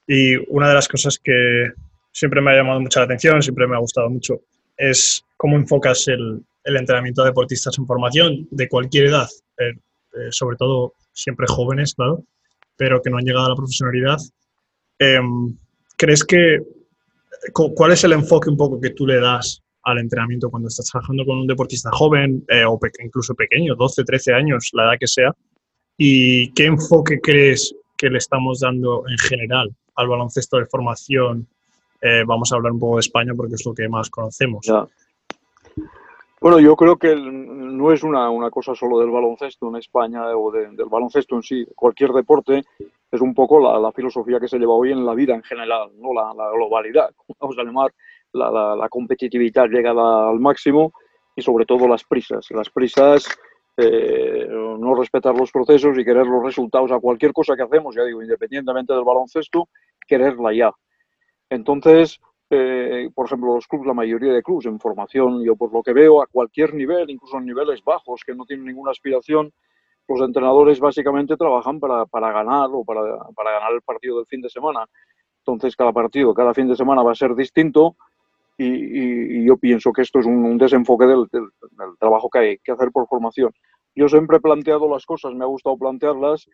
y 0.07 0.37
una 0.53 0.69
de 0.69 0.75
las 0.75 0.89
cosas 0.89 1.19
que 1.19 1.73
siempre 2.13 2.41
me 2.41 2.53
ha 2.53 2.57
llamado 2.57 2.81
mucho 2.81 3.01
la 3.01 3.07
atención, 3.07 3.43
siempre 3.43 3.67
me 3.67 3.77
ha 3.77 3.81
gustado 3.81 4.09
mucho, 4.09 4.41
es 4.77 5.25
cómo 5.37 5.57
enfocas 5.57 6.07
el, 6.09 6.43
el 6.67 6.77
entrenamiento 6.77 7.23
de 7.23 7.31
deportistas 7.31 7.79
en 7.79 7.87
formación 7.87 8.49
de 8.51 8.69
cualquier 8.69 9.07
edad, 9.07 9.29
eh, 9.59 9.71
eh, 9.71 10.29
sobre 10.31 10.57
todo 10.57 10.95
siempre 11.13 11.47
jóvenes, 11.49 11.95
claro, 11.95 12.25
pero 12.77 13.01
que 13.01 13.09
no 13.09 13.19
han 13.19 13.25
llegado 13.25 13.47
a 13.47 13.51
la 13.51 13.55
profesionalidad. 13.55 14.19
Em, 14.99 15.57
¿Crees 15.97 16.25
que 16.25 16.59
cuál 17.53 17.93
es 17.93 18.03
el 18.03 18.13
enfoque 18.13 18.51
un 18.51 18.57
poco 18.57 18.81
que 18.81 18.91
tú 18.91 19.07
le 19.07 19.21
das 19.21 19.63
al 19.85 19.99
entrenamiento 19.99 20.51
cuando 20.51 20.69
estás 20.69 20.91
trabajando 20.91 21.25
con 21.25 21.39
un 21.39 21.47
deportista 21.47 21.91
joven 21.93 22.45
eh, 22.49 22.65
o 22.65 22.79
incluso 22.99 23.35
pequeño, 23.35 23.77
12, 23.77 24.03
13 24.05 24.35
años, 24.35 24.71
la 24.73 24.85
edad 24.85 24.99
que 24.99 25.07
sea, 25.07 25.33
y 25.97 26.53
qué 26.53 26.67
enfoque 26.67 27.21
crees 27.21 27.75
que 27.97 28.11
le 28.11 28.19
estamos 28.19 28.61
dando 28.61 29.05
en 29.09 29.17
general 29.19 29.75
al 29.95 30.09
baloncesto 30.09 30.59
de 30.59 30.67
formación. 30.67 31.47
Vamos 32.27 32.53
a 32.53 32.57
hablar 32.57 32.73
un 32.73 32.79
poco 32.79 32.97
de 32.97 33.01
España 33.01 33.33
porque 33.35 33.55
es 33.55 33.65
lo 33.65 33.75
que 33.75 33.89
más 33.89 34.11
conocemos. 34.11 34.67
Bueno, 36.41 36.61
yo 36.61 36.77
creo 36.77 36.97
que 36.97 37.17
no 37.17 37.93
es 37.93 38.03
una, 38.03 38.51
cosa 38.51 38.75
solo 38.75 39.01
del 39.01 39.11
baloncesto 39.11 39.69
en 39.69 39.77
España 39.77 40.37
o 40.37 40.51
del 40.51 40.77
baloncesto 40.89 41.37
en 41.37 41.43
sí, 41.43 41.67
cualquier 41.75 42.11
deporte 42.13 42.63
es 43.11 43.21
un 43.21 43.35
poco 43.35 43.59
la, 43.61 43.93
filosofía 43.93 44.39
que 44.39 44.49
se 44.49 44.59
lleva 44.59 44.75
hoy 44.75 44.93
en 44.93 45.07
la 45.07 45.15
vida 45.15 45.35
en 45.35 45.43
general, 45.43 45.91
¿no? 45.99 46.13
la, 46.13 46.35
la 46.35 46.51
globalidad, 46.51 47.11
vamos 47.41 47.57
a 47.59 47.63
llamar 47.63 47.93
la, 48.33 48.89
competitividad 48.91 49.69
llegada 49.69 50.29
al 50.29 50.39
máximo 50.39 50.93
y 51.35 51.43
sobre 51.43 51.65
todo 51.65 51.89
las 51.89 52.05
prisas. 52.05 52.47
Las 52.51 52.71
prisas, 52.71 53.27
eh, 53.77 54.47
no 54.49 54.95
respetar 54.95 55.37
los 55.37 55.51
procesos 55.51 55.99
y 55.99 56.05
querer 56.05 56.27
los 56.27 56.43
resultados 56.43 56.93
a 56.93 56.99
cualquier 56.99 57.33
cosa 57.33 57.57
que 57.57 57.63
hacemos, 57.63 57.95
ya 57.95 58.05
digo, 58.05 58.23
independientemente 58.23 58.93
del 58.93 59.05
baloncesto, 59.05 59.69
quererla 60.07 60.55
ya. 60.55 60.73
Entonces, 61.51 62.21
eh, 62.51 63.11
por 63.15 63.27
ejemplo, 63.27 63.55
los 63.55 63.67
clubes, 63.67 63.87
la 63.87 63.95
mayoría 63.95 64.33
de 64.33 64.43
clubes 64.43 64.67
en 64.67 64.79
formación, 64.79 65.43
yo 65.43 65.57
por 65.57 65.73
lo 65.73 65.83
que 65.83 65.93
veo, 65.93 66.23
a 66.23 66.27
cualquier 66.27 66.75
nivel, 66.75 67.11
incluso 67.11 67.39
en 67.39 67.47
niveles 67.47 67.83
bajos 67.83 68.23
que 68.25 68.35
no 68.35 68.45
tienen 68.45 68.67
ninguna 68.67 68.93
aspiración, 68.93 69.53
los 70.09 70.21
entrenadores 70.21 70.79
básicamente 70.79 71.37
trabajan 71.37 71.81
para, 71.81 72.07
ganar 72.13 72.69
o 72.73 72.85
para, 72.85 73.03
ganar 73.03 73.73
el 73.73 73.83
partido 73.83 74.19
del 74.19 74.27
fin 74.27 74.41
de 74.41 74.49
semana. 74.49 74.87
Entonces, 75.39 75.75
cada 75.75 75.93
partido, 75.93 76.33
cada 76.35 76.55
fin 76.55 76.69
de 76.69 76.77
semana 76.77 77.03
va 77.03 77.13
a 77.13 77.17
ser 77.17 77.35
distinto 77.35 77.97
y, 78.57 79.45
yo 79.45 79.57
pienso 79.57 79.93
que 79.93 80.03
esto 80.03 80.21
es 80.21 80.27
un, 80.27 80.57
desenfoque 80.59 81.07
del, 81.07 81.27
trabajo 81.99 82.31
que 82.31 82.39
hay 82.39 82.59
que 82.59 82.73
hacer 82.73 82.91
por 82.93 83.09
formación. 83.09 83.53
Yo 83.95 84.09
siempre 84.09 84.37
he 84.37 84.41
planteado 84.41 84.89
las 84.89 85.05
cosas, 85.05 85.35
me 85.35 85.45
ha 85.45 85.49
gustado 85.49 85.77
plantearlas 85.77 86.49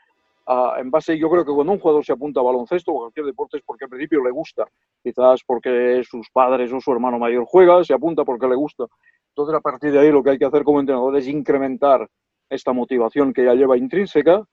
en 0.78 0.90
base, 0.90 1.16
yo 1.18 1.30
creo 1.30 1.44
que 1.44 1.52
cuando 1.52 1.72
un 1.72 1.78
jugador 1.78 2.04
se 2.04 2.12
apunta 2.12 2.40
a 2.40 2.42
baloncesto 2.42 2.92
o 2.92 2.96
a 2.96 3.00
cualquier 3.04 3.26
deporte 3.26 3.58
es 3.58 3.62
porque 3.64 3.84
al 3.84 3.90
principio 3.90 4.22
le 4.24 4.30
gusta, 4.30 4.66
quizás 5.02 5.42
porque 5.46 6.02
sus 6.04 6.28
padres 6.30 6.72
o 6.72 6.80
su 6.80 6.92
hermano 6.92 7.18
mayor 7.18 7.44
juega, 7.46 7.82
se 7.84 7.94
apunta 7.94 8.24
porque 8.24 8.48
le 8.48 8.56
gusta. 8.56 8.86
Entonces 9.28 9.54
a 9.54 9.60
partir 9.60 9.92
de 9.92 10.00
ahí 10.00 10.10
lo 10.10 10.22
que 10.22 10.30
hay 10.30 10.38
que 10.38 10.44
hacer 10.44 10.64
como 10.64 10.80
entrenador 10.80 11.16
es 11.16 11.28
incrementar 11.28 12.08
esta 12.50 12.72
motivación 12.72 13.32
que 13.32 13.44
ya 13.44 13.54
lleva 13.54 13.78
intrínseca 13.78 14.44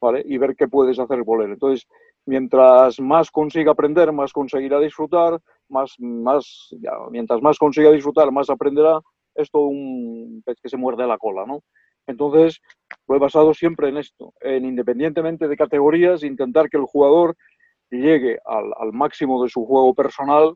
¿vale? 0.00 0.22
y 0.24 0.38
ver 0.38 0.54
qué 0.54 0.68
puedes 0.68 0.98
hacer 0.98 1.24
por. 1.24 1.42
Entonces, 1.42 1.86
mientras 2.26 3.00
más 3.00 3.30
consiga 3.30 3.72
aprender, 3.72 4.12
más 4.12 4.32
conseguirá 4.32 4.78
disfrutar, 4.78 5.40
más, 5.68 5.94
más, 5.98 6.74
mientras 7.10 7.42
más 7.42 7.58
consiga 7.58 7.90
disfrutar, 7.90 8.30
más 8.30 8.50
aprenderá. 8.50 9.00
Es 9.34 9.50
todo 9.50 9.66
un 9.66 10.42
pez 10.44 10.58
que 10.60 10.68
se 10.68 10.76
muerde 10.76 11.06
la 11.06 11.18
cola, 11.18 11.46
¿no? 11.46 11.62
Entonces, 12.08 12.60
he 13.08 13.18
basado 13.18 13.54
siempre 13.54 13.88
en 13.88 13.98
esto, 13.98 14.34
en 14.40 14.64
independientemente 14.64 15.46
de 15.46 15.56
categorías, 15.56 16.24
intentar 16.24 16.68
que 16.68 16.78
el 16.78 16.84
jugador 16.84 17.36
llegue 17.90 18.38
al, 18.44 18.92
máximo 18.92 19.42
de 19.42 19.48
su 19.48 19.64
juego 19.64 19.94
personal 19.94 20.54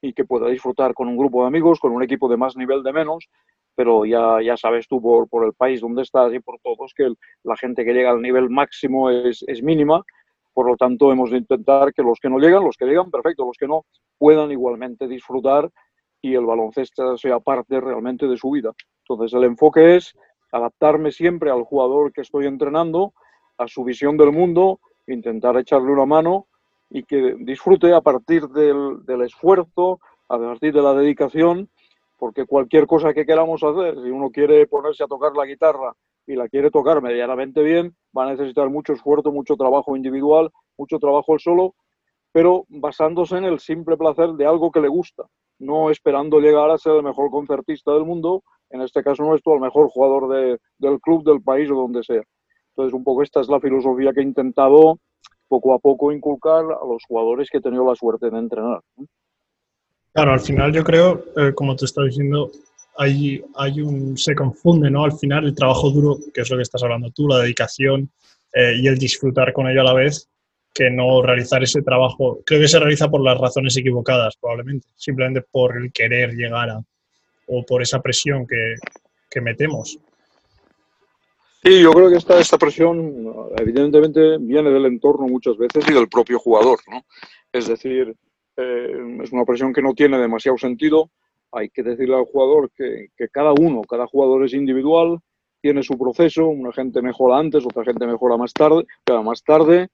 y 0.00 0.14
que 0.14 0.24
pueda 0.24 0.48
disfrutar 0.48 0.94
con 0.94 1.08
un 1.08 1.18
grupo 1.18 1.42
de 1.42 1.48
amigos, 1.48 1.78
con 1.78 1.92
un 1.92 2.02
equipo 2.02 2.28
de 2.28 2.38
más 2.38 2.56
nivel 2.56 2.82
de 2.82 2.92
menos, 2.94 3.28
pero 3.74 4.06
ya, 4.06 4.40
ya 4.42 4.56
sabes 4.56 4.88
tú 4.88 5.02
por, 5.02 5.28
por 5.28 5.44
el 5.44 5.52
país 5.52 5.82
donde 5.82 6.02
estás 6.02 6.32
y 6.32 6.40
por 6.40 6.58
todos 6.60 6.94
que 6.96 7.12
la 7.44 7.56
gente 7.56 7.84
que 7.84 7.92
llega 7.92 8.10
al 8.10 8.22
nivel 8.22 8.48
máximo 8.48 9.10
es, 9.10 9.44
es 9.46 9.62
mínima 9.62 10.02
por 10.56 10.70
lo 10.70 10.76
tanto, 10.78 11.12
hemos 11.12 11.30
de 11.30 11.36
intentar 11.36 11.92
que 11.92 12.02
los 12.02 12.18
que 12.18 12.30
no 12.30 12.38
llegan, 12.38 12.64
los 12.64 12.78
que 12.78 12.86
llegan, 12.86 13.10
perfecto, 13.10 13.44
los 13.44 13.58
que 13.58 13.66
no, 13.66 13.84
puedan 14.16 14.50
igualmente 14.50 15.06
disfrutar 15.06 15.70
y 16.22 16.34
el 16.34 16.46
baloncesto 16.46 17.18
sea 17.18 17.40
parte 17.40 17.78
realmente 17.78 18.26
de 18.26 18.38
su 18.38 18.50
vida. 18.52 18.72
Entonces, 19.06 19.34
el 19.34 19.44
enfoque 19.44 19.96
es 19.96 20.14
adaptarme 20.52 21.12
siempre 21.12 21.50
al 21.50 21.64
jugador 21.64 22.12
que 22.12 22.22
estoy 22.22 22.46
entrenando, 22.46 23.14
a 23.58 23.68
su 23.68 23.84
visión 23.84 24.16
del 24.16 24.32
mundo, 24.32 24.80
intentar 25.06 25.56
echarle 25.56 25.92
una 25.92 26.06
mano 26.06 26.46
y 26.90 27.02
que 27.04 27.36
disfrute 27.38 27.92
a 27.92 28.00
partir 28.00 28.48
del, 28.48 29.22
esfuerzo, 29.22 30.00
a 30.28 30.38
partir 30.38 30.72
de 30.72 30.82
la 30.82 30.94
dedicación, 30.94 31.68
porque 32.16 32.46
cualquier 32.46 32.86
cosa 32.86 33.12
que 33.12 33.26
queramos 33.26 33.62
hacer, 33.62 33.94
si 33.94 34.10
uno 34.10 34.30
quiere 34.30 34.66
ponerse 34.66 35.04
a 35.04 35.08
tocar 35.08 35.32
la 35.34 35.46
guitarra 35.46 35.94
y 36.26 36.34
la 36.34 36.48
quiere 36.48 36.70
tocar 36.70 37.02
medianamente 37.02 37.62
bien, 37.62 37.94
va 38.16 38.24
a 38.24 38.30
necesitar 38.30 38.68
mucho 38.70 38.92
esfuerzo, 38.92 39.32
mucho 39.32 39.56
trabajo 39.56 39.96
individual, 39.96 40.50
mucho 40.76 40.98
trabajo 40.98 41.34
el 41.34 41.40
solo, 41.40 41.74
pero 42.32 42.64
basándose 42.68 43.36
en 43.38 43.44
el 43.44 43.60
simple 43.60 43.96
placer 43.96 44.30
de 44.30 44.46
algo 44.46 44.70
que 44.70 44.80
le 44.80 44.88
gusta, 44.88 45.24
no 45.58 45.90
esperando 45.90 46.40
llegar 46.40 46.70
a 46.70 46.78
ser 46.78 46.96
el 46.96 47.02
mejor 47.02 47.30
concertista 47.30 47.92
del 47.92 48.04
mundo, 48.04 48.42
en 48.70 48.82
este 48.82 49.02
caso 49.02 49.22
nuestro, 49.24 49.54
el 49.54 49.60
mejor 49.60 49.88
jugador 49.88 50.28
de, 50.28 50.58
del 50.78 51.00
club, 51.00 51.24
del 51.24 51.42
país 51.42 51.70
o 51.70 51.74
donde 51.74 52.02
sea. 52.02 52.22
Entonces, 52.70 52.92
un 52.92 53.04
poco 53.04 53.22
esta 53.22 53.40
es 53.40 53.48
la 53.48 53.60
filosofía 53.60 54.12
que 54.12 54.20
he 54.20 54.24
intentado 54.24 54.98
poco 55.48 55.74
a 55.74 55.78
poco 55.78 56.12
inculcar 56.12 56.64
a 56.64 56.86
los 56.86 57.02
jugadores 57.06 57.48
que 57.50 57.58
he 57.58 57.62
tenido 57.62 57.86
la 57.86 57.94
suerte 57.94 58.30
de 58.30 58.38
entrenar. 58.38 58.80
Claro, 60.12 60.32
al 60.32 60.40
final 60.40 60.72
yo 60.72 60.82
creo, 60.82 61.24
eh, 61.36 61.52
como 61.54 61.76
te 61.76 61.84
estaba 61.84 62.06
diciendo, 62.06 62.50
hay, 62.96 63.42
hay 63.54 63.80
un, 63.80 64.16
se 64.16 64.34
confunde, 64.34 64.90
¿no? 64.90 65.04
Al 65.04 65.12
final 65.12 65.44
el 65.44 65.54
trabajo 65.54 65.90
duro, 65.90 66.18
que 66.32 66.40
es 66.40 66.50
lo 66.50 66.56
que 66.56 66.62
estás 66.62 66.82
hablando 66.82 67.10
tú, 67.10 67.28
la 67.28 67.38
dedicación 67.38 68.10
eh, 68.52 68.74
y 68.78 68.86
el 68.86 68.98
disfrutar 68.98 69.52
con 69.52 69.68
ello 69.68 69.82
a 69.82 69.84
la 69.84 69.94
vez, 69.94 70.28
que 70.72 70.90
no 70.90 71.22
realizar 71.22 71.62
ese 71.62 71.82
trabajo. 71.82 72.40
Creo 72.44 72.60
que 72.60 72.68
se 72.68 72.78
realiza 72.78 73.08
por 73.08 73.22
las 73.22 73.38
razones 73.38 73.76
equivocadas, 73.76 74.36
probablemente, 74.38 74.88
simplemente 74.96 75.42
por 75.50 75.76
el 75.76 75.92
querer 75.92 76.32
llegar 76.32 76.70
a, 76.70 76.82
o 77.46 77.64
por 77.64 77.82
esa 77.82 78.00
presión 78.00 78.46
que, 78.46 78.74
que 79.30 79.40
metemos. 79.40 79.98
Sí, 81.62 81.82
yo 81.82 81.90
creo 81.90 82.08
que 82.08 82.16
esta, 82.16 82.38
esta 82.38 82.58
presión 82.58 83.50
evidentemente 83.56 84.38
viene 84.38 84.70
del 84.70 84.86
entorno 84.86 85.26
muchas 85.26 85.56
veces 85.56 85.84
y 85.88 85.92
del 85.92 86.08
propio 86.08 86.38
jugador, 86.38 86.78
¿no? 86.88 87.04
Es 87.52 87.66
decir, 87.66 88.14
eh, 88.56 89.18
es 89.22 89.32
una 89.32 89.44
presión 89.44 89.72
que 89.72 89.82
no 89.82 89.92
tiene 89.92 90.18
demasiado 90.18 90.56
sentido, 90.58 91.10
hay 91.52 91.70
que 91.70 91.82
decirle 91.82 92.16
al 92.16 92.24
jugador 92.24 92.70
que, 92.70 93.08
cada 93.32 93.52
uno, 93.52 93.82
cada 93.82 94.06
jugador 94.06 94.44
es 94.44 94.52
individual, 94.52 95.18
tiene 95.60 95.82
su 95.82 95.98
proceso, 95.98 96.46
una 96.46 96.72
gente 96.72 97.02
mejora 97.02 97.38
antes, 97.38 97.64
otra 97.64 97.84
gente 97.84 98.06
mejora 98.06 98.36
más 98.36 98.52
tarde, 98.52 98.84
cada 99.04 99.22
más 99.22 99.42
tarde. 99.42 99.88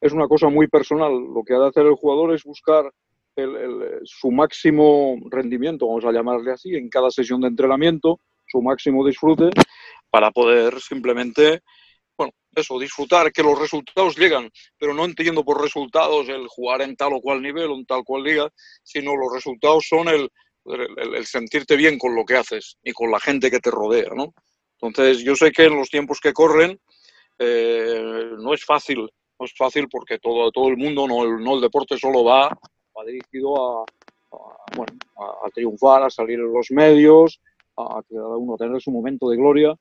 Es 0.00 0.12
una 0.12 0.28
cosa 0.28 0.48
muy 0.48 0.68
personal. 0.68 1.12
Lo 1.12 1.42
que 1.42 1.54
ha 1.54 1.58
de 1.58 1.68
hacer 1.68 1.86
el 1.86 1.94
jugador 1.94 2.34
es 2.34 2.44
buscar 2.44 2.90
su 4.04 4.30
máximo 4.30 5.16
rendimiento, 5.30 5.86
vamos 5.86 6.04
a 6.04 6.12
llamarle 6.12 6.52
así, 6.52 6.74
en 6.74 6.88
cada 6.88 7.10
sesión 7.10 7.40
de 7.40 7.48
entrenamiento, 7.48 8.20
su 8.46 8.60
máximo 8.60 9.06
disfrute, 9.06 9.50
para 10.10 10.30
poder 10.30 10.80
simplemente 10.80 11.62
bueno, 12.20 12.34
eso, 12.54 12.78
disfrutar, 12.78 13.32
que 13.32 13.42
los 13.42 13.58
resultados 13.58 14.14
llegan, 14.18 14.50
pero 14.76 14.92
no 14.92 15.06
entiendo 15.06 15.42
por 15.42 15.62
resultados 15.62 16.28
el 16.28 16.46
jugar 16.48 16.82
en 16.82 16.94
tal 16.94 17.14
o 17.14 17.20
cual 17.20 17.40
nivel 17.40 17.70
o 17.70 17.74
en 17.76 17.86
tal 17.86 18.04
cual 18.04 18.24
liga, 18.24 18.50
sino 18.82 19.16
los 19.16 19.32
resultados 19.32 19.86
son 19.88 20.08
el, 20.08 20.28
el, 20.66 21.24
sentirte 21.24 21.76
bien 21.76 21.98
con 21.98 22.14
lo 22.14 22.26
que 22.26 22.36
haces 22.36 22.76
y 22.82 22.92
con 22.92 23.10
la 23.10 23.20
gente 23.20 23.50
que 23.50 23.60
te 23.60 23.70
rodea, 23.70 24.10
¿no? 24.14 24.34
Entonces, 24.82 25.22
yo 25.24 25.34
sé 25.34 25.50
que 25.50 25.64
en 25.64 25.76
los 25.76 25.88
tiempos 25.88 26.20
que 26.20 26.34
corren 26.34 26.78
eh, 27.38 28.32
no 28.38 28.52
es 28.52 28.66
fácil, 28.66 28.98
no 29.38 29.46
es 29.46 29.54
fácil 29.56 29.88
porque 29.88 30.18
todo, 30.18 30.50
todo 30.50 30.68
el 30.68 30.76
mundo, 30.76 31.08
no 31.08 31.24
el, 31.24 31.42
no 31.42 31.54
el 31.54 31.62
deporte 31.62 31.96
solo 31.96 32.22
va, 32.22 32.50
va 33.00 33.04
dirigido 33.06 33.82
a, 33.82 33.84
bueno, 34.76 34.92
a, 35.16 35.50
triunfar, 35.50 36.02
a 36.02 36.10
salir 36.10 36.38
en 36.38 36.52
los 36.52 36.70
medios, 36.70 37.40
a, 37.76 38.02
cada 38.08 38.36
uno 38.36 38.56
tener 38.56 38.80
su 38.80 38.90
momento 38.90 39.30
de 39.30 39.36
gloria, 39.36 39.74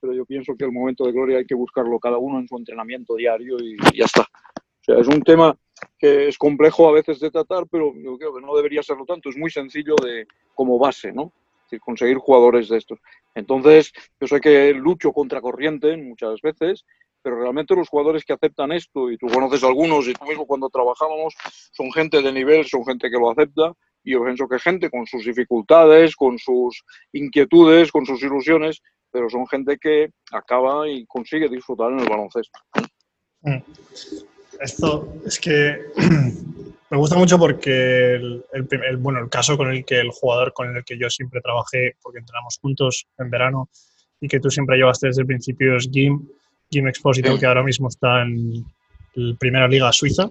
pero 0.00 0.14
yo 0.14 0.24
pienso 0.24 0.54
que 0.56 0.64
el 0.64 0.72
momento 0.72 1.04
de 1.04 1.12
gloria 1.12 1.38
hay 1.38 1.44
que 1.44 1.54
buscarlo 1.54 1.98
cada 1.98 2.18
uno 2.18 2.38
en 2.38 2.48
su 2.48 2.56
entrenamiento 2.56 3.14
diario 3.16 3.56
y, 3.60 3.76
ya 3.96 4.04
está. 4.04 4.22
O 4.22 4.82
sea, 4.82 4.98
es 4.98 5.08
un 5.08 5.22
tema 5.22 5.56
que 5.98 6.28
es 6.28 6.38
complejo 6.38 6.88
a 6.88 6.92
veces 6.92 7.20
de 7.20 7.30
tratar, 7.30 7.66
pero 7.70 7.92
yo 7.94 8.16
creo 8.16 8.34
que 8.34 8.40
no 8.40 8.56
debería 8.56 8.82
serlo 8.82 9.04
tanto. 9.04 9.28
Es 9.28 9.36
muy 9.36 9.50
sencillo 9.50 9.94
de 10.02 10.26
como 10.54 10.78
base, 10.78 11.12
¿no? 11.12 11.32
Es 11.64 11.64
decir, 11.64 11.80
conseguir 11.80 12.16
jugadores 12.16 12.70
de 12.70 12.78
estos. 12.78 12.98
Entonces, 13.34 13.92
yo 14.18 14.26
sé 14.26 14.40
que 14.40 14.72
lucho 14.72 15.12
contra 15.12 15.42
corriente 15.42 15.96
muchas 15.98 16.40
veces, 16.40 16.86
pero 17.22 17.40
realmente 17.40 17.74
los 17.74 17.88
jugadores 17.88 18.24
que 18.24 18.32
aceptan 18.32 18.72
esto, 18.72 19.10
y 19.10 19.16
tú 19.16 19.26
conoces 19.26 19.62
algunos, 19.64 20.06
y 20.08 20.14
tú 20.14 20.24
mismo 20.26 20.46
cuando 20.46 20.68
trabajábamos, 20.68 21.34
son 21.72 21.92
gente 21.92 22.22
de 22.22 22.32
nivel, 22.32 22.64
son 22.66 22.84
gente 22.84 23.10
que 23.10 23.18
lo 23.18 23.30
acepta, 23.30 23.72
y 24.02 24.12
yo 24.12 24.24
pienso 24.24 24.48
que 24.48 24.58
gente 24.58 24.90
con 24.90 25.06
sus 25.06 25.24
dificultades, 25.24 26.16
con 26.16 26.38
sus 26.38 26.82
inquietudes, 27.12 27.92
con 27.92 28.06
sus 28.06 28.22
ilusiones, 28.22 28.80
pero 29.10 29.28
son 29.28 29.46
gente 29.46 29.78
que 29.78 30.10
acaba 30.32 30.88
y 30.88 31.04
consigue 31.06 31.48
disfrutar 31.48 31.92
en 31.92 32.00
el 32.00 32.08
baloncesto. 32.08 32.58
Mm. 33.42 33.58
Esto 34.60 35.14
es 35.24 35.38
que 35.40 35.78
me 36.90 36.96
gusta 36.96 37.16
mucho 37.16 37.38
porque 37.38 38.14
el, 38.14 38.96
bueno, 38.98 39.20
el 39.20 39.28
caso 39.28 39.56
con 39.56 39.70
el 39.70 39.84
que 39.84 40.00
el 40.00 40.10
jugador 40.10 40.52
con 40.52 40.76
el 40.76 40.84
que 40.84 40.98
yo 40.98 41.08
siempre 41.08 41.40
trabajé, 41.40 41.96
porque 42.02 42.18
entrenamos 42.18 42.58
juntos 42.60 43.06
en 43.18 43.30
verano 43.30 43.68
y 44.20 44.28
que 44.28 44.40
tú 44.40 44.50
siempre 44.50 44.76
llevaste 44.76 45.06
desde 45.06 45.22
el 45.22 45.26
principio 45.26 45.76
es 45.76 45.88
Gim, 45.90 46.28
Gim 46.70 46.86
Exposito, 46.86 47.38
que 47.38 47.46
ahora 47.46 47.62
mismo 47.62 47.88
está 47.88 48.22
en 48.22 48.64
la 49.14 49.36
primera 49.36 49.66
liga 49.66 49.92
suiza. 49.92 50.30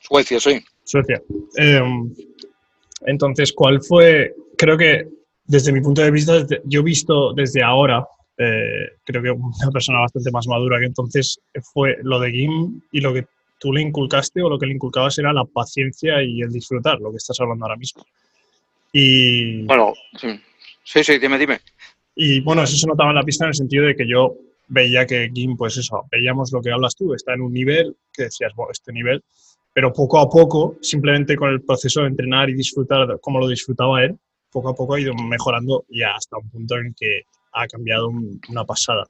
Suecia, 0.00 0.38
sí. 0.38 0.62
Suecia. 0.84 1.20
Em, 1.56 2.14
entonces, 3.06 3.52
¿cuál 3.52 3.82
fue? 3.82 4.34
Creo 4.56 4.76
que 4.76 5.08
desde 5.44 5.72
mi 5.72 5.80
punto 5.80 6.02
de 6.02 6.10
vista, 6.10 6.46
yo 6.64 6.80
he 6.80 6.84
visto 6.84 7.32
desde 7.32 7.62
ahora, 7.62 8.06
eh, 8.38 8.98
creo 9.04 9.22
que 9.22 9.30
una 9.30 9.70
persona 9.72 10.00
bastante 10.00 10.30
más 10.30 10.46
madura 10.46 10.78
que 10.78 10.86
entonces 10.86 11.40
fue 11.72 11.96
lo 12.02 12.20
de 12.20 12.30
Gim 12.30 12.80
y 12.92 13.00
lo 13.00 13.12
que 13.12 13.26
tú 13.58 13.72
le 13.72 13.82
inculcaste 13.82 14.42
o 14.42 14.48
lo 14.48 14.58
que 14.58 14.66
le 14.66 14.74
inculcabas 14.74 15.18
era 15.18 15.32
la 15.32 15.44
paciencia 15.44 16.22
y 16.22 16.40
el 16.40 16.52
disfrutar, 16.52 17.00
lo 17.00 17.10
que 17.10 17.16
estás 17.16 17.38
hablando 17.40 17.64
ahora 17.64 17.76
mismo. 17.76 18.06
Y... 18.92 19.62
Bueno, 19.64 19.92
sí, 20.18 20.40
sí, 20.84 21.04
sí 21.04 21.18
dime, 21.18 21.36
dime. 21.36 21.60
Y 22.14 22.40
bueno, 22.40 22.62
eso 22.62 22.76
se 22.76 22.86
notaba 22.86 23.10
en 23.10 23.16
la 23.16 23.22
pista 23.22 23.44
en 23.44 23.48
el 23.48 23.54
sentido 23.54 23.86
de 23.86 23.96
que 23.96 24.08
yo 24.08 24.36
veía 24.70 25.06
que 25.06 25.30
Gim, 25.34 25.56
pues 25.56 25.76
eso, 25.76 26.06
veíamos 26.10 26.50
lo 26.52 26.62
que 26.62 26.72
hablas 26.72 26.96
tú, 26.96 27.12
está 27.14 27.34
en 27.34 27.42
un 27.42 27.52
nivel 27.52 27.96
que 28.12 28.24
decías, 28.24 28.52
bueno, 28.54 28.72
este 28.72 28.92
nivel 28.92 29.22
pero 29.72 29.92
poco 29.92 30.18
a 30.18 30.28
poco, 30.28 30.76
simplemente 30.80 31.36
con 31.36 31.50
el 31.50 31.62
proceso 31.62 32.02
de 32.02 32.08
entrenar 32.08 32.50
y 32.50 32.54
disfrutar 32.54 33.18
como 33.20 33.38
lo 33.38 33.48
disfrutaba 33.48 34.02
él, 34.02 34.18
poco 34.50 34.70
a 34.70 34.74
poco 34.74 34.94
ha 34.94 35.00
ido 35.00 35.14
mejorando 35.14 35.84
y 35.88 36.02
hasta 36.02 36.38
un 36.38 36.50
punto 36.50 36.76
en 36.76 36.94
que 36.98 37.22
ha 37.52 37.66
cambiado 37.66 38.08
una 38.48 38.64
pasada. 38.64 39.06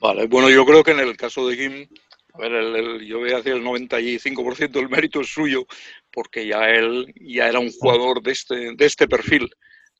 Vale, 0.00 0.28
bueno, 0.28 0.48
yo 0.48 0.64
creo 0.64 0.84
que 0.84 0.92
en 0.92 1.00
el 1.00 1.16
caso 1.16 1.48
de 1.48 1.56
Kim, 1.56 1.88
a 2.34 2.38
ver, 2.38 2.52
el, 2.52 3.04
yo 3.04 3.18
voy 3.18 3.32
a 3.32 3.38
decir 3.38 3.54
el 3.54 3.64
95% 3.64 4.70
del 4.70 4.88
mérito 4.88 5.20
es 5.20 5.28
suyo, 5.28 5.66
porque 6.12 6.46
ya 6.46 6.70
él 6.70 7.12
ya 7.20 7.48
era 7.48 7.58
un 7.58 7.72
jugador 7.72 8.22
de 8.22 8.30
este, 8.30 8.74
de 8.76 8.86
este 8.86 9.08
perfil, 9.08 9.50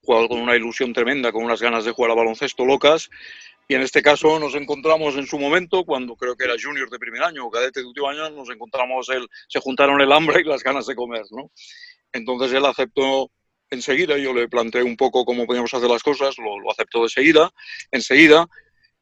jugador 0.02 0.28
con 0.28 0.40
una 0.40 0.54
ilusión 0.54 0.92
tremenda, 0.92 1.32
con 1.32 1.44
unas 1.44 1.60
ganas 1.60 1.84
de 1.84 1.90
jugar 1.90 2.12
a 2.12 2.14
baloncesto 2.14 2.64
locas, 2.64 3.10
y 3.68 3.74
en 3.74 3.82
este 3.82 4.00
caso 4.00 4.38
nos 4.38 4.54
encontramos 4.54 5.14
en 5.16 5.26
su 5.26 5.38
momento, 5.38 5.84
cuando 5.84 6.16
creo 6.16 6.34
que 6.34 6.44
era 6.44 6.54
junior 6.60 6.88
de 6.88 6.98
primer 6.98 7.22
año 7.22 7.46
o 7.46 7.50
cadete 7.50 7.80
de 7.80 7.86
último 7.86 8.08
año, 8.08 8.30
nos 8.30 8.48
encontramos, 8.48 9.08
el, 9.10 9.28
se 9.46 9.60
juntaron 9.60 10.00
el 10.00 10.10
hambre 10.10 10.40
y 10.40 10.44
las 10.44 10.62
ganas 10.62 10.86
de 10.86 10.94
comer, 10.94 11.24
¿no? 11.30 11.50
Entonces 12.10 12.52
él 12.54 12.64
aceptó 12.64 13.30
enseguida, 13.70 14.16
yo 14.16 14.32
le 14.32 14.48
planteé 14.48 14.82
un 14.82 14.96
poco 14.96 15.26
cómo 15.26 15.46
podíamos 15.46 15.72
hacer 15.74 15.90
las 15.90 16.02
cosas, 16.02 16.38
lo, 16.38 16.58
lo 16.58 16.70
aceptó 16.70 17.02
de 17.02 17.10
seguida, 17.10 17.50
enseguida, 17.90 18.48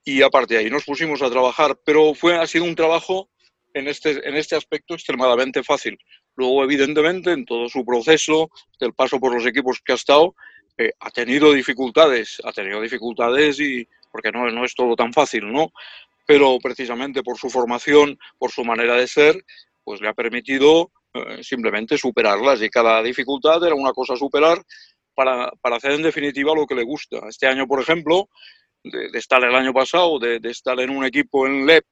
y 0.05 0.23
aparte 0.23 0.55
de 0.55 0.61
ahí 0.61 0.71
nos 0.71 0.85
pusimos 0.85 1.23
a 1.23 1.31
trabajar, 1.31 1.79
pero 1.85 2.13
fue, 2.15 2.37
ha 2.37 2.47
sido 2.49 2.65
un 2.65 2.75
trabajo 2.75 3.31
en 3.73 3.87
este, 3.87 4.29
en 4.29 4.35
este 4.35 4.57
aspecto 4.57 4.95
extremadamente 4.95 5.63
fácil. 5.63 5.97
Luego, 6.35 6.65
evidentemente, 6.65 7.31
en 7.31 7.45
todo 7.45 7.69
su 7.69 7.85
proceso, 7.85 8.51
del 8.81 8.95
paso 8.95 9.21
por 9.21 9.33
los 9.33 9.47
equipos 9.47 9.81
que 9.85 9.93
ha 9.93 9.97
estado, 9.97 10.35
eh, 10.79 10.93
ha 11.01 11.11
tenido 11.11 11.53
dificultades, 11.53 12.39
ha 12.45 12.53
tenido 12.53 12.81
dificultades 12.81 13.61
y 13.61 13.89
porque 14.17 14.33
no, 14.33 14.51
no 14.51 14.65
es 14.65 14.75
todo 14.75 14.97
tan 14.97 15.13
fácil, 15.13 15.53
¿no? 15.53 15.73
Pero 16.27 16.57
precisamente 16.59 17.23
por 17.23 17.37
su 17.37 17.51
formación, 17.51 18.19
por 18.39 18.51
su 18.51 18.65
manera 18.65 18.95
de 18.95 19.07
ser, 19.07 19.45
pues 19.85 20.01
le 20.01 20.09
ha 20.09 20.15
permitido 20.15 20.91
eh, 21.13 21.45
simplemente 21.45 21.99
superarlas 21.99 22.63
y 22.63 22.71
cada 22.71 23.03
dificultad 23.03 23.63
era 23.63 23.75
una 23.75 23.93
cosa 23.93 24.17
superar 24.17 24.63
para, 25.15 25.51
para, 25.61 25.77
hacer 25.77 25.93
en 25.93 26.03
definitiva 26.03 26.55
lo 26.55 26.67
que 26.67 26.75
le 26.75 26.83
gusta. 26.83 27.29
Este 27.29 27.47
año, 27.47 27.67
por 27.67 27.83
ejemplo, 27.83 28.31
de, 28.83 29.19
estar 29.19 29.45
el 29.45 29.55
año 29.55 29.75
pasado, 29.75 30.19
de, 30.19 30.41
estar 30.45 30.81
en 30.81 30.89
un 30.89 31.05
equipo 31.05 31.47
en 31.47 31.67
LEP 31.67 31.85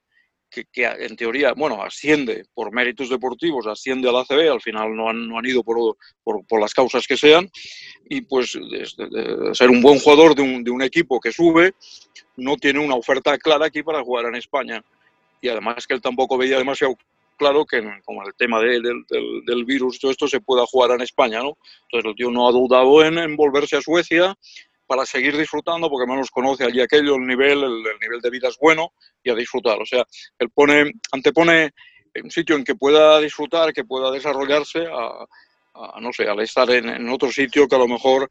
que, 0.55 0.85
en 0.85 1.17
teoría, 1.17 1.53
bueno, 1.53 1.83
asciende 1.83 2.45
por 2.55 2.73
méritos 2.73 3.09
deportivos, 3.09 3.67
asciende 3.67 4.09
al 4.09 4.17
ACB, 4.17 4.53
al 4.53 4.61
final 4.61 4.95
no 4.95 5.09
han, 5.09 5.29
no 5.29 5.39
han 5.39 5.47
ido 5.47 5.63
por, 5.63 5.97
por, 6.23 6.61
las 6.61 6.73
causas 6.73 7.07
que 7.07 7.17
sean, 7.17 7.51
y 8.09 8.21
pues 8.23 8.53
de, 8.55 8.87
ser 9.55 9.71
un 9.71 9.83
buen 9.83 9.99
jugador 9.99 10.35
de 10.35 10.43
un, 10.43 10.63
de 10.63 10.71
un, 10.71 10.83
equipo 10.83 11.21
que 11.21 11.33
sube, 11.33 11.75
no 12.37 12.57
tiene 12.57 12.79
una 12.79 12.95
oferta 12.95 13.37
clara 13.39 13.67
aquí 13.67 13.83
para 13.83 14.03
jugar 14.03 14.27
en 14.27 14.37
España. 14.37 14.85
Y 15.41 15.49
además 15.49 15.87
que 15.87 15.95
él 15.95 16.01
tampoco 16.01 16.39
veía 16.39 16.59
demasiado 16.59 16.97
claro 17.37 17.65
que 17.67 17.83
como 18.05 18.23
el 18.23 18.35
tema 18.35 18.61
de, 18.61 18.81
del, 18.81 19.05
del, 19.09 19.45
del, 19.45 19.65
virus 19.65 19.99
todo 19.99 20.11
esto 20.11 20.29
se 20.29 20.41
pueda 20.41 20.65
jugar 20.67 20.93
en 20.93 21.03
España, 21.03 21.41
¿no? 21.41 21.59
Entonces 21.85 22.11
el 22.11 22.15
tío 22.15 22.31
no 22.31 22.49
ha 22.49 22.53
dudado 22.53 23.05
en, 23.05 23.19
en 23.19 23.37
volverse 23.37 23.77
a 23.77 23.83
Suecia, 23.83 24.37
para 24.87 25.07
seguir 25.07 25.37
disfrutando, 25.37 25.89
porque 25.89 26.11
menos 26.11 26.31
conoce 26.31 26.65
allí 26.65 26.81
aquello, 26.81 27.17
el 27.17 27.27
nivel, 27.27 27.59
el, 27.63 27.87
el, 27.87 27.99
nivel 28.01 28.21
de 28.21 28.31
vida 28.31 28.49
es 28.49 28.59
bueno 28.61 28.93
y 29.23 29.31
a 29.31 29.35
disfrutar. 29.35 29.81
O 29.81 29.87
sea, 29.87 30.05
él 30.39 30.51
pone, 30.51 30.93
antepone 31.13 31.73
un 32.23 32.31
sitio 32.31 32.57
en 32.57 32.65
que 32.65 32.75
pueda 32.75 33.21
disfrutar, 33.21 33.73
que 33.73 33.85
pueda 33.85 34.11
desarrollarse, 34.11 34.87
a, 34.87 35.27
no 36.01 36.13
sé, 36.13 36.29
al 36.29 36.41
estar 36.41 36.71
en, 36.71 37.09
otro 37.09 37.33
sitio 37.33 37.67
que 37.67 37.75
a 37.75 37.79
lo 37.79 37.89
mejor 37.89 38.29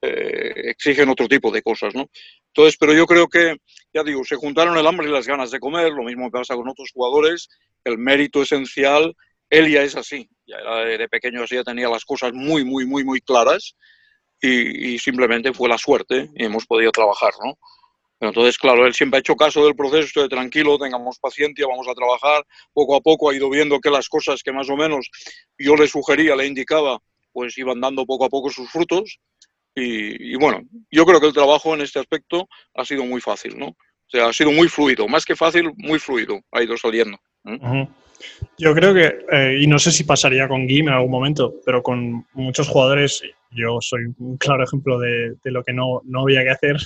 eh, 0.00 0.70
exigen 0.70 1.08
otro 1.08 1.28
tipo 1.28 1.50
de 1.50 1.62
cosas, 1.62 1.94
¿no? 1.94 2.08
Entonces, 2.48 2.76
pero 2.78 2.94
yo 2.94 3.06
creo 3.06 3.28
que, 3.28 3.56
ya 3.92 4.02
digo, 4.02 4.24
se 4.24 4.36
juntaron 4.36 4.78
el 4.78 4.86
hambre 4.86 5.08
y 5.08 5.12
las 5.12 5.26
ganas 5.26 5.50
de 5.50 5.60
comer, 5.60 5.92
lo 5.92 6.04
mismo 6.04 6.30
pasa 6.30 6.54
con 6.54 6.68
otros 6.68 6.90
jugadores, 6.92 7.48
el 7.84 7.98
mérito 7.98 8.42
esencial, 8.42 9.14
él 9.50 9.70
ya 9.70 9.82
es 9.82 9.94
así, 9.94 10.28
ya 10.46 10.56
era 10.56 10.84
de 10.84 11.08
pequeño 11.08 11.42
así, 11.42 11.54
ya 11.54 11.64
tenía 11.64 11.88
las 11.88 12.04
cosas 12.04 12.32
muy, 12.32 12.64
muy, 12.64 12.86
muy, 12.86 13.04
muy 13.04 13.20
claras, 13.20 13.76
y, 14.40 14.98
simplemente 14.98 15.52
fue 15.52 15.68
la 15.68 15.78
suerte 15.78 16.30
y 16.34 16.44
hemos 16.44 16.66
podido 16.66 16.92
trabajar, 16.92 17.32
¿no? 17.44 17.58
Pero 18.18 18.30
entonces, 18.30 18.56
claro, 18.56 18.86
él 18.86 18.94
siempre 18.94 19.18
ha 19.18 19.20
hecho 19.20 19.36
caso 19.36 19.64
del 19.64 19.76
proceso 19.76 20.22
de 20.22 20.28
tranquilo, 20.28 20.78
tengamos 20.78 21.18
paciencia, 21.18 21.66
vamos 21.66 21.86
a 21.86 21.94
trabajar. 21.94 22.44
Poco 22.72 22.96
a 22.96 23.00
poco 23.00 23.28
ha 23.28 23.34
ido 23.34 23.50
viendo 23.50 23.78
que 23.78 23.90
las 23.90 24.08
cosas 24.08 24.42
que 24.42 24.52
más 24.52 24.70
o 24.70 24.76
menos 24.76 25.10
yo 25.58 25.76
le 25.76 25.86
sugería, 25.86 26.34
le 26.34 26.46
indicaba, 26.46 26.98
pues 27.32 27.58
iban 27.58 27.80
dando 27.80 28.06
poco 28.06 28.24
a 28.24 28.30
poco 28.30 28.50
sus 28.50 28.70
frutos. 28.70 29.18
Y, 29.74 30.34
bueno, 30.36 30.62
yo 30.90 31.04
creo 31.04 31.20
que 31.20 31.26
el 31.26 31.34
trabajo 31.34 31.74
en 31.74 31.82
este 31.82 31.98
aspecto 31.98 32.48
ha 32.74 32.84
sido 32.86 33.04
muy 33.04 33.20
fácil, 33.20 33.58
¿no? 33.58 33.66
O 33.66 34.10
sea, 34.10 34.28
ha 34.28 34.32
sido 34.32 34.50
muy 34.50 34.68
fluido, 34.68 35.06
más 35.06 35.26
que 35.26 35.36
fácil, 35.36 35.70
muy 35.76 35.98
fluido, 35.98 36.40
ha 36.52 36.62
ido 36.62 36.78
saliendo. 36.78 37.18
-huh. 37.44 37.88
Yo 38.58 38.74
creo 38.74 38.94
que, 38.94 39.18
eh, 39.30 39.58
y 39.60 39.66
no 39.66 39.78
sé 39.78 39.90
si 39.90 40.04
pasaría 40.04 40.48
con 40.48 40.66
Guim 40.66 40.88
en 40.88 40.94
algún 40.94 41.10
momento, 41.10 41.54
pero 41.64 41.82
con 41.82 42.26
muchos 42.34 42.68
jugadores, 42.68 43.22
yo 43.50 43.78
soy 43.80 44.14
un 44.18 44.36
claro 44.36 44.64
ejemplo 44.64 44.98
de, 44.98 45.36
de 45.42 45.50
lo 45.50 45.62
que 45.62 45.72
no, 45.72 46.00
no, 46.04 46.22
había 46.22 46.42
que 46.42 46.50
hacer. 46.50 46.76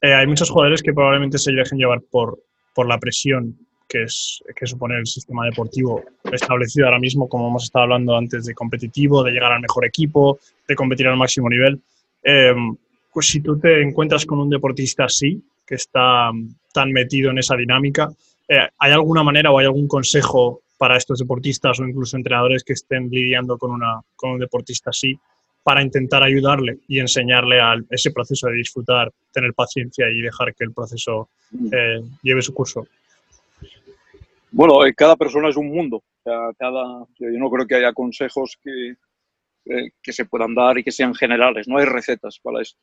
Eh, 0.00 0.14
hay 0.14 0.26
muchos 0.26 0.50
jugadores 0.50 0.82
que 0.82 0.92
probablemente 0.92 1.38
se 1.38 1.52
dejen 1.52 1.78
llevar 1.78 2.02
por, 2.10 2.38
por 2.74 2.86
la 2.86 2.98
presión 2.98 3.58
que, 3.88 4.04
es, 4.04 4.42
que 4.54 4.66
supone 4.66 4.98
el 4.98 5.06
sistema 5.06 5.44
deportivo 5.46 6.02
establecido 6.32 6.86
ahora 6.86 6.98
mismo, 6.98 7.28
como 7.28 7.48
hemos 7.48 7.64
estado 7.64 7.84
hablando 7.84 8.16
antes, 8.16 8.44
de 8.44 8.54
competitivo, 8.54 9.22
de 9.22 9.32
llegar 9.32 9.52
al 9.52 9.60
mejor 9.60 9.84
equipo, 9.84 10.38
de 10.66 10.74
competir 10.74 11.06
al 11.08 11.16
máximo 11.16 11.48
nivel. 11.48 11.80
Eh, 12.22 12.54
pues 13.12 13.26
si 13.26 13.40
tú 13.40 13.58
te 13.58 13.82
encuentras 13.82 14.26
con 14.26 14.38
un 14.38 14.50
deportista 14.50 15.04
así, 15.04 15.42
que 15.66 15.76
está 15.76 16.30
tan 16.72 16.92
metido 16.92 17.30
en 17.30 17.38
esa 17.38 17.56
dinámica, 17.56 18.08
eh, 18.48 18.68
¿hay 18.78 18.92
alguna 18.92 19.22
manera 19.22 19.50
o 19.50 19.58
hay 19.58 19.66
algún 19.66 19.88
consejo 19.88 20.62
para 20.78 20.96
estos 20.96 21.18
deportistas 21.18 21.80
o 21.80 21.84
incluso 21.84 22.16
entrenadores 22.16 22.62
que 22.62 22.74
estén 22.74 23.08
lidiando 23.10 23.58
con, 23.58 23.70
una, 23.70 24.00
con 24.14 24.32
un 24.32 24.38
deportista 24.38 24.90
así 24.90 25.18
para 25.62 25.82
intentar 25.82 26.22
ayudarle 26.22 26.78
y 26.86 27.00
enseñarle 27.00 27.60
a 27.60 27.74
ese 27.90 28.12
proceso 28.12 28.46
de 28.48 28.54
disfrutar, 28.54 29.10
tener 29.32 29.52
paciencia 29.52 30.08
y 30.08 30.20
dejar 30.20 30.54
que 30.54 30.64
el 30.64 30.72
proceso 30.72 31.28
eh, 31.72 32.00
lleve 32.22 32.42
su 32.42 32.54
curso? 32.54 32.86
Bueno, 34.52 34.86
eh, 34.86 34.94
cada 34.94 35.16
persona 35.16 35.48
es 35.48 35.56
un 35.56 35.68
mundo. 35.68 36.02
yo 36.24 37.28
no 37.30 37.50
creo 37.50 37.66
que 37.66 37.74
haya 37.74 37.92
consejos 37.92 38.56
que, 38.62 38.94
que 40.00 40.12
se 40.12 40.26
puedan 40.26 40.54
dar 40.54 40.78
y 40.78 40.84
que 40.84 40.92
sean 40.92 41.14
generales. 41.14 41.66
No 41.66 41.78
hay 41.78 41.86
recetas 41.86 42.38
para 42.38 42.62
esto. 42.62 42.78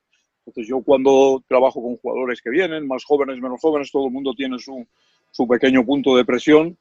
Entonces 0.46 0.68
yo 0.68 0.82
cuando 0.82 1.42
trabajo 1.48 1.82
con 1.82 1.98
jugadores 1.98 2.42
que 2.42 2.50
vienen, 2.50 2.88
más 2.88 3.04
jóvenes, 3.06 3.40
menos 3.40 3.62
jóvenes, 3.62 3.92
todo 3.92 4.08
el 4.08 4.14
mundo 4.14 4.34
tiene 4.34 4.60
su, 4.60 4.86
su 5.32 5.48
pequeño 5.48 5.86
punto 5.86 6.16
de 6.18 6.26
presión. 6.26 6.78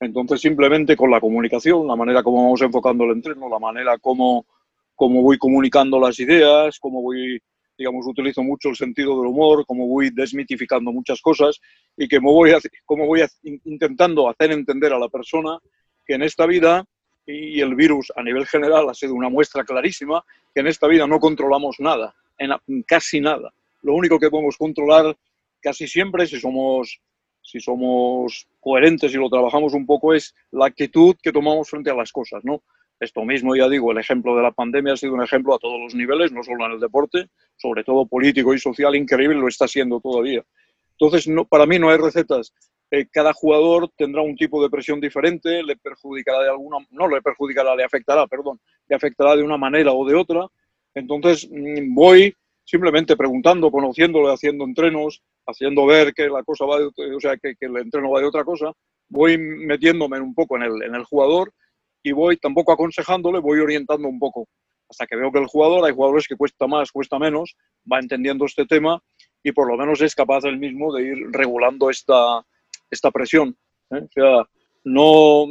Entonces 0.00 0.40
simplemente 0.40 0.96
con 0.96 1.10
la 1.10 1.20
comunicación, 1.20 1.86
la 1.86 1.96
manera 1.96 2.22
como 2.22 2.42
vamos 2.42 2.60
enfocando 2.62 3.04
el 3.04 3.12
entreno, 3.12 3.48
la 3.48 3.58
manera 3.58 3.96
como, 3.98 4.46
como 4.94 5.22
voy 5.22 5.38
comunicando 5.38 6.00
las 6.00 6.18
ideas, 6.18 6.78
como 6.80 7.00
voy, 7.00 7.40
digamos, 7.78 8.06
utilizo 8.06 8.42
mucho 8.42 8.70
el 8.70 8.76
sentido 8.76 9.16
del 9.16 9.30
humor, 9.30 9.64
como 9.64 9.86
voy 9.86 10.10
desmitificando 10.10 10.92
muchas 10.92 11.20
cosas 11.20 11.60
y 11.96 12.08
que 12.08 12.20
me 12.20 12.30
voy, 12.30 12.52
como 12.84 13.06
voy 13.06 13.22
intentando 13.64 14.28
hacer 14.28 14.50
entender 14.50 14.92
a 14.92 14.98
la 14.98 15.08
persona 15.08 15.58
que 16.04 16.14
en 16.14 16.22
esta 16.22 16.46
vida 16.46 16.84
y 17.26 17.60
el 17.60 17.74
virus 17.74 18.12
a 18.16 18.22
nivel 18.22 18.46
general 18.46 18.88
ha 18.88 18.94
sido 18.94 19.14
una 19.14 19.28
muestra 19.28 19.64
clarísima 19.64 20.24
que 20.54 20.60
en 20.60 20.66
esta 20.66 20.86
vida 20.86 21.06
no 21.06 21.18
controlamos 21.18 21.76
nada, 21.80 22.14
en 22.38 22.82
casi 22.82 23.20
nada. 23.20 23.52
Lo 23.82 23.94
único 23.94 24.18
que 24.18 24.30
podemos 24.30 24.56
controlar 24.56 25.16
casi 25.60 25.88
siempre, 25.88 26.26
si 26.26 26.38
somos, 26.38 27.00
si 27.42 27.60
somos 27.60 28.46
coherentes 28.60 29.12
y 29.14 29.16
lo 29.16 29.30
trabajamos 29.30 29.74
un 29.74 29.86
poco, 29.86 30.14
es 30.14 30.34
la 30.50 30.66
actitud 30.66 31.16
que 31.22 31.32
tomamos 31.32 31.70
frente 31.70 31.90
a 31.90 31.94
las 31.94 32.12
cosas, 32.12 32.44
¿no? 32.44 32.62
Esto 33.00 33.24
mismo, 33.24 33.56
ya 33.56 33.68
digo, 33.68 33.90
el 33.90 33.98
ejemplo 33.98 34.36
de 34.36 34.42
la 34.42 34.52
pandemia 34.52 34.92
ha 34.92 34.96
sido 34.96 35.14
un 35.14 35.22
ejemplo 35.22 35.54
a 35.54 35.58
todos 35.58 35.80
los 35.80 35.94
niveles, 35.94 36.32
no 36.32 36.42
solo 36.42 36.66
en 36.66 36.72
el 36.72 36.80
deporte, 36.80 37.28
sobre 37.56 37.82
todo 37.82 38.06
político 38.06 38.54
y 38.54 38.58
social, 38.58 38.94
increíble, 38.94 39.36
lo 39.36 39.48
está 39.48 39.66
siendo 39.66 40.00
todavía. 40.00 40.44
Entonces, 40.92 41.28
para 41.48 41.66
mí 41.66 41.78
no 41.78 41.90
hay 41.90 41.98
recetas. 41.98 42.54
Eh, 42.94 43.08
cada 43.10 43.32
jugador 43.32 43.90
tendrá 43.96 44.22
un 44.22 44.36
tipo 44.36 44.62
de 44.62 44.70
presión 44.70 45.00
diferente, 45.00 45.64
le 45.64 45.74
perjudicará 45.76 46.44
de 46.44 46.50
alguna, 46.50 46.76
no 46.90 47.08
le 47.08 47.20
perjudicará, 47.20 47.74
le 47.74 47.82
afectará, 47.82 48.24
perdón, 48.28 48.60
le 48.86 48.94
afectará 48.94 49.34
de 49.34 49.42
una 49.42 49.56
manera 49.56 49.92
o 49.92 50.06
de 50.06 50.14
otra. 50.14 50.46
Entonces, 50.94 51.48
mm, 51.50 51.92
voy 51.92 52.32
simplemente 52.64 53.16
preguntando, 53.16 53.72
conociéndole, 53.72 54.32
haciendo 54.32 54.64
entrenos, 54.64 55.22
haciendo 55.44 55.86
ver 55.86 56.14
que 56.14 56.28
la 56.28 56.44
cosa 56.44 56.66
va 56.66 56.78
de, 56.78 56.86
o 57.16 57.20
sea, 57.20 57.36
que, 57.36 57.56
que, 57.56 57.66
el 57.66 57.76
entreno 57.78 58.12
va 58.12 58.20
de 58.20 58.26
otra 58.26 58.44
cosa, 58.44 58.72
voy 59.08 59.38
metiéndome 59.38 60.20
un 60.20 60.32
poco 60.32 60.56
en 60.56 60.62
el, 60.62 60.82
en 60.84 60.94
el 60.94 61.02
jugador 61.02 61.52
y 62.00 62.12
voy 62.12 62.36
tampoco 62.36 62.70
aconsejándole, 62.70 63.40
voy 63.40 63.58
orientando 63.58 64.06
un 64.06 64.20
poco 64.20 64.46
hasta 64.88 65.06
que 65.06 65.16
veo 65.16 65.32
que 65.32 65.40
el 65.40 65.46
jugador, 65.46 65.84
hay 65.84 65.92
jugadores 65.92 66.28
que 66.28 66.36
cuesta 66.36 66.68
más, 66.68 66.92
cuesta 66.92 67.18
menos, 67.18 67.56
va 67.90 67.98
entendiendo 67.98 68.44
este 68.44 68.66
tema 68.66 69.02
y 69.42 69.50
por 69.50 69.66
lo 69.66 69.76
menos 69.76 70.00
es 70.00 70.14
capaz 70.14 70.44
él 70.44 70.58
mismo 70.58 70.94
de 70.94 71.02
ir 71.02 71.18
regulando 71.32 71.90
esta, 71.90 72.44
esta 72.90 73.10
presión. 73.10 73.56
¿eh? 73.90 74.02
O 74.02 74.12
sea, 74.12 74.48
no, 74.84 75.46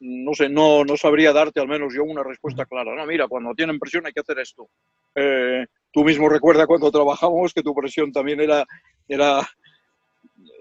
no 0.00 0.34
sé, 0.34 0.48
no, 0.48 0.84
no 0.84 0.96
sabría 0.96 1.32
darte 1.32 1.60
al 1.60 1.68
menos 1.68 1.94
yo 1.94 2.04
una 2.04 2.22
respuesta 2.22 2.66
clara. 2.66 2.94
No, 2.94 3.06
mira, 3.06 3.28
cuando 3.28 3.54
tienen 3.54 3.78
presión 3.78 4.06
hay 4.06 4.12
que 4.12 4.20
hacer 4.20 4.38
esto. 4.38 4.68
Eh, 5.14 5.66
tú 5.92 6.04
mismo 6.04 6.28
recuerda 6.28 6.66
cuando 6.66 6.90
trabajamos 6.90 7.54
que 7.54 7.62
tu 7.62 7.74
presión 7.74 8.12
también 8.12 8.40
era, 8.40 8.64
era, 9.08 9.48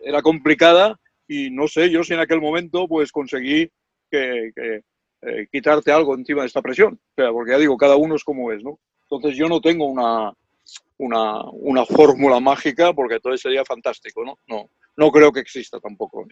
era 0.04 0.22
complicada 0.22 0.98
y 1.28 1.50
no 1.50 1.68
sé, 1.68 1.90
yo 1.90 2.04
si 2.04 2.14
en 2.14 2.20
aquel 2.20 2.40
momento 2.40 2.88
pues 2.88 3.12
conseguí 3.12 3.70
que, 4.10 4.52
eh, 4.56 5.48
quitarte 5.52 5.92
algo 5.92 6.16
encima 6.16 6.42
de 6.42 6.48
esta 6.48 6.62
presión. 6.62 6.94
O 6.94 7.14
sea, 7.16 7.32
porque 7.32 7.52
ya 7.52 7.58
digo, 7.58 7.78
cada 7.78 7.96
uno 7.96 8.16
es 8.16 8.24
como 8.24 8.52
es, 8.52 8.64
¿no? 8.64 8.80
Entonces 9.10 9.38
yo 9.38 9.48
no 9.48 9.60
tengo 9.60 9.86
una, 9.86 10.32
una, 10.98 11.44
una 11.52 11.86
fórmula 11.86 12.40
mágica 12.40 12.94
porque 12.94 13.16
entonces 13.16 13.42
sería 13.42 13.66
fantástico, 13.66 14.24
¿no? 14.24 14.38
No, 14.48 14.70
no 14.98 15.12
creo 15.12 15.32
que 15.32 15.40
exista 15.40 15.80
tampoco. 15.80 16.28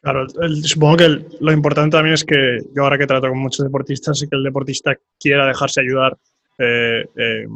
Claro, 0.00 0.26
supongo 0.62 0.96
que 0.96 1.26
lo 1.40 1.52
importante 1.52 1.96
también 1.96 2.14
es 2.14 2.24
que 2.24 2.58
yo 2.74 2.82
ahora 2.82 2.98
que 2.98 3.06
trato 3.06 3.28
con 3.28 3.38
muchos 3.38 3.64
deportistas, 3.64 4.20
es 4.20 4.28
que 4.28 4.36
el 4.36 4.42
deportista 4.42 4.96
quiera 5.18 5.46
dejarse 5.46 5.80
ayudar, 5.80 6.16
eh, 6.58 7.04
eh, 7.16 7.46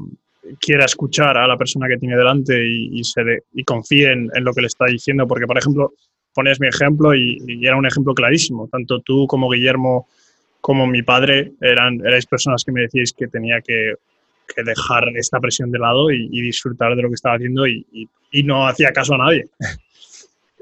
quiera 0.61 0.85
escuchar 0.85 1.37
a 1.37 1.47
la 1.47 1.57
persona 1.57 1.89
que 1.89 1.99
tiene 1.99 2.17
delante 2.17 2.65
y, 2.65 3.03
se 3.03 3.23
y 3.53 3.65
confíe 3.65 4.13
en, 4.13 4.31
lo 4.45 4.53
que 4.53 4.61
le 4.61 4.69
está 4.69 4.85
diciendo, 4.87 5.27
porque 5.27 5.47
por 5.47 5.59
ejemplo, 5.59 5.95
pones 6.33 6.61
mi 6.61 6.69
ejemplo 6.69 7.15
y, 7.15 7.43
y, 7.47 7.67
era 7.67 7.77
un 7.77 7.87
ejemplo 7.87 8.15
clarísimo, 8.15 8.69
tanto 8.69 9.01
tú 9.01 9.27
como 9.27 9.51
Guillermo 9.51 10.07
como 10.67 10.85
mi 10.85 11.03
padre 11.03 11.53
eran, 11.61 12.05
erais 12.05 12.27
personas 12.27 12.65
que 12.65 12.73
me 12.73 12.81
decíais 12.81 13.13
que 13.13 13.29
tenía 13.29 13.61
que, 13.61 13.95
dejar 14.65 15.05
esta 15.15 15.39
presión 15.39 15.71
de 15.71 15.79
lado 15.79 16.11
y, 16.11 16.41
disfrutar 16.43 16.97
de 16.97 17.03
lo 17.03 17.09
que 17.09 17.15
estaba 17.15 17.37
haciendo 17.37 17.69
y, 17.69 18.09
no 18.43 18.67
hacía 18.67 18.93
caso 18.93 19.15
a 19.15 19.19
nadie. 19.19 19.49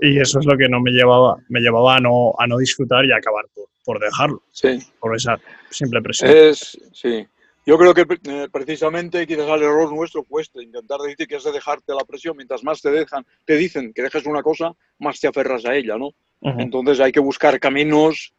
y 0.00 0.20
eso 0.20 0.40
es 0.40 0.46
lo 0.46 0.56
que 0.56 0.68
no 0.68 0.80
me 0.80 0.90
llevaba, 0.90 1.36
me 1.48 1.60
llevaba 1.60 1.96
a 1.96 2.00
no, 2.00 2.34
a 2.38 2.46
no 2.46 2.58
disfrutar 2.58 3.04
y 3.04 3.12
a 3.12 3.16
acabar 3.16 3.44
por, 3.84 4.00
dejarlo. 4.00 4.42
Sí. 4.50 4.78
Por 4.98 5.14
esa 5.14 5.38
simple 5.70 6.02
presión. 6.02 6.30
Es, 6.30 6.78
sí. 6.92 7.26
Yo 7.66 7.78
creo 7.78 7.94
que 7.94 8.04
eh, 8.24 8.48
precisamente 8.52 9.26
quizás 9.26 9.48
el 9.48 9.62
error 9.62 9.92
nuestro 9.92 10.22
fue 10.22 10.42
este, 10.42 10.62
intentar 10.62 11.00
decirte 11.00 11.26
que 11.26 11.36
es 11.36 11.44
de 11.44 11.52
dejarte 11.52 11.94
la 11.94 12.04
presión, 12.04 12.36
mientras 12.36 12.62
más 12.62 12.82
te 12.82 12.90
dejan, 12.90 13.24
te 13.46 13.56
dicen 13.56 13.92
que 13.94 14.02
dejes 14.02 14.26
una 14.26 14.42
cosa, 14.42 14.72
más 14.98 15.18
te 15.18 15.28
aferras 15.28 15.64
a 15.64 15.74
ella, 15.74 15.96
¿no? 15.96 16.10
Entonces 16.42 17.00
hay 17.00 17.10
que 17.10 17.20
buscar 17.20 17.58
caminos 17.58 18.34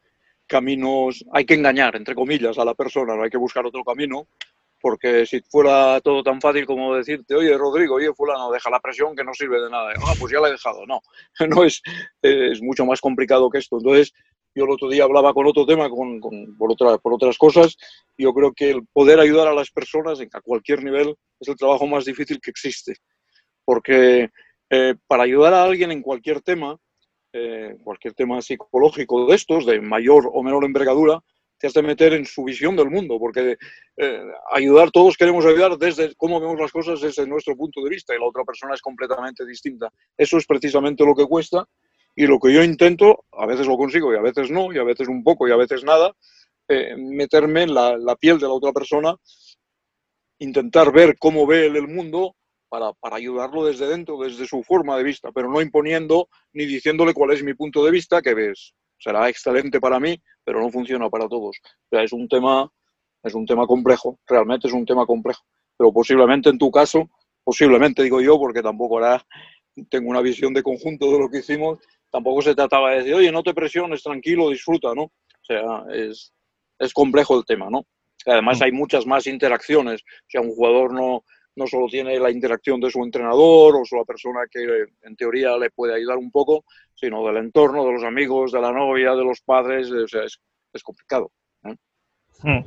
caminos, 0.48 1.26
hay 1.32 1.46
que 1.46 1.56
engañar, 1.56 1.96
entre 1.96 2.16
comillas, 2.16 2.58
a 2.58 2.66
la 2.66 2.74
persona, 2.74 3.16
no 3.16 3.24
hay 3.24 3.30
que 3.30 3.38
buscar 3.38 3.66
otro 3.66 3.84
camino, 3.84 4.28
porque 4.82 5.26
si 5.26 5.42
fuera 5.42 6.00
todo 6.02 6.22
tan 6.24 6.40
fácil 6.42 6.66
como 6.66 6.96
decirte, 6.96 7.36
oye, 7.36 7.58
Rodrigo, 7.58 7.96
oye, 7.96 8.14
fulano, 8.14 8.52
deja 8.52 8.70
la 8.70 8.80
presión 8.80 9.16
que 9.16 9.24
no 9.24 9.34
sirve 9.34 9.62
de 9.62 9.70
nada. 9.70 9.94
Ah, 10.06 10.14
pues 10.20 10.32
ya 10.32 10.40
la 10.40 10.50
he 10.50 10.52
dejado. 10.52 10.86
No, 10.86 11.02
no 11.48 11.64
es, 11.64 11.82
es 12.22 12.62
mucho 12.62 12.86
más 12.86 13.02
complicado 13.02 13.50
que 13.50 13.60
esto. 13.60 13.78
Entonces, 13.78 14.14
yo 14.56 14.64
el 14.64 14.72
otro 14.72 14.90
día 14.90 15.04
hablaba 15.04 15.34
con 15.34 15.46
otro 15.48 15.66
tema, 15.66 15.90
con, 15.90 16.20
con, 16.20 16.58
por, 16.58 16.72
otra, 16.72 16.98
por 16.98 17.14
otras 17.14 17.38
cosas, 17.38 17.76
yo 18.18 18.34
creo 18.34 18.54
que 18.54 18.72
el 18.72 18.88
poder 18.94 19.20
ayudar 19.20 19.48
a 19.48 19.54
las 19.54 19.70
personas 19.70 20.20
en, 20.22 20.30
a 20.34 20.42
cualquier 20.42 20.84
nivel 20.84 21.16
es 21.40 21.48
el 21.48 21.58
trabajo 21.58 21.86
más 21.88 22.06
difícil 22.06 22.40
que 22.40 22.52
existe. 22.52 22.96
Porque 23.66 24.30
eh, 24.70 24.96
para 25.08 25.24
ayudar 25.24 25.54
a 25.54 25.64
alguien 25.64 25.92
en 25.92 26.02
cualquier 26.02 26.42
tema, 26.42 26.78
eh, 27.34 27.76
cualquier 27.84 28.14
tema 28.14 28.42
psicológico 28.42 29.28
de 29.28 29.36
estos, 29.36 29.66
de 29.66 29.82
mayor 29.82 30.30
o 30.34 30.42
menor 30.42 30.64
envergadura, 30.64 31.22
te 31.58 31.68
has 31.68 31.74
de 31.74 31.82
meter 31.82 32.14
en 32.14 32.26
su 32.26 32.44
visión 32.44 32.76
del 32.76 32.90
mundo, 32.90 33.18
porque 33.20 33.58
eh, 33.98 34.22
ayudar, 34.52 34.92
todos 34.92 35.18
queremos 35.18 35.46
ayudar 35.46 35.78
desde 35.78 36.14
cómo 36.16 36.40
vemos 36.40 36.60
las 36.60 36.72
cosas 36.72 37.02
desde 37.02 37.26
nuestro 37.28 37.56
punto 37.56 37.82
de 37.82 37.90
vista 37.90 38.14
y 38.14 38.20
la 38.20 38.28
otra 38.28 38.44
persona 38.44 38.74
es 38.74 38.82
completamente 38.82 39.46
distinta. 39.46 39.92
Eso 40.18 40.38
es 40.38 40.46
precisamente 40.46 41.06
lo 41.06 41.16
que 41.16 41.26
cuesta 41.26 41.66
y 42.16 42.28
lo 42.28 42.40
que 42.40 42.54
yo 42.54 42.64
intento, 42.64 43.26
a 43.32 43.46
veces 43.46 43.68
lo 43.68 43.78
consigo 43.78 44.14
y 44.14 44.18
a 44.18 44.22
veces 44.22 44.50
no, 44.52 44.74
y 44.74 44.78
a 44.78 44.84
veces 44.84 45.08
un 45.08 45.24
poco 45.24 45.48
y 45.48 45.52
a 45.52 45.58
veces 45.58 45.84
nada, 45.84 46.14
eh, 46.68 46.96
meterme 46.98 47.64
en 47.64 47.74
la, 47.74 48.16
piel 48.20 48.40
de 48.40 48.48
la 48.48 48.54
otra 48.54 48.72
persona, 48.72 49.16
intentar 50.40 50.92
ver 50.92 51.18
cómo 51.18 51.46
ve 51.46 51.68
él 51.68 51.76
el 51.76 51.88
mundo 51.88 52.36
para, 52.70 52.92
para, 52.94 53.18
ayudarlo 53.18 53.66
desde 53.66 53.88
dentro, 53.88 54.18
desde 54.18 54.48
su 54.48 54.64
forma 54.64 54.98
de 54.98 55.04
vista, 55.04 55.32
pero 55.34 55.50
no 55.50 55.62
imponiendo 55.62 56.28
ni 56.54 56.66
diciéndole 56.66 57.14
cuál 57.14 57.32
es 57.32 57.44
mi 57.44 57.54
punto 57.54 57.86
de 57.86 57.92
vista, 57.92 58.22
que 58.22 58.34
ves, 58.34 58.74
será 59.06 59.30
excelente 59.30 59.80
para 59.80 60.00
mí, 60.00 60.20
pero 60.44 60.60
no 60.60 60.70
funciona 60.72 61.10
para 61.10 61.28
todos. 61.28 61.58
O 61.64 61.88
sea, 61.90 62.02
es 62.02 62.12
un 62.12 62.28
tema, 62.28 62.68
es 63.24 63.36
un 63.36 63.46
tema 63.46 63.68
complejo, 63.68 64.20
realmente 64.28 64.68
es 64.68 64.74
un 64.74 64.84
tema 64.84 65.06
complejo. 65.06 65.44
Pero 65.78 65.94
posiblemente 65.94 66.50
en 66.50 66.58
tu 66.58 66.72
caso, 66.72 67.08
posiblemente 67.44 68.02
digo 68.02 68.20
yo, 68.20 68.40
porque 68.40 68.64
tampoco 68.64 68.98
ahora 68.98 69.24
tengo 69.90 70.10
una 70.10 70.22
visión 70.22 70.54
de 70.54 70.64
conjunto 70.64 71.12
de 71.12 71.20
lo 71.20 71.30
que 71.30 71.40
hicimos, 71.40 71.80
tampoco 72.12 72.42
se 72.42 72.56
trataba 72.56 72.92
de 72.92 72.98
decir, 72.98 73.14
oye, 73.14 73.32
no 73.32 73.44
te 73.44 73.54
presiones, 73.54 74.02
tranquilo, 74.02 74.50
disfruta, 74.50 74.96
¿no? 74.96 75.04
O 75.04 75.44
sea, 75.44 75.84
es, 75.94 76.34
es 76.80 76.92
complejo 76.92 77.38
el 77.38 77.46
tema, 77.46 77.70
¿no? 77.70 77.86
Además 78.26 78.60
mm. 78.60 78.64
hay 78.64 78.72
muchas 78.72 79.06
más 79.06 79.28
interacciones. 79.28 80.02
O 80.02 80.30
sea, 80.30 80.42
un 80.42 80.50
jugador 80.50 80.94
no, 80.94 81.24
no 81.56 81.68
solo 81.68 81.88
tiene 81.88 82.20
la 82.20 82.32
interacción 82.32 82.80
de 82.80 82.92
su 82.92 83.04
entrenador 83.04 83.76
o 83.76 83.86
su 83.86 83.96
la 83.96 84.04
persona 84.04 84.42
que 84.50 84.86
en 85.04 85.16
teoría 85.16 85.58
le 85.58 85.72
puede 85.72 85.96
ayudar 85.96 86.18
un 86.18 86.32
poco, 86.32 86.66
sino 86.94 87.26
del 87.26 87.38
entorno, 87.38 87.86
de 87.86 87.94
los 87.94 88.04
amigos, 88.04 88.52
de 88.52 88.62
la 88.62 88.72
novia, 88.72 89.16
de 89.16 89.24
los 89.24 89.42
padres, 89.42 89.90
o 89.92 90.08
sea, 90.08 90.24
es, 90.24 90.40
es 90.74 90.84
complicado. 90.84 91.32
¿eh? 91.64 91.76
Hmm. 92.42 92.66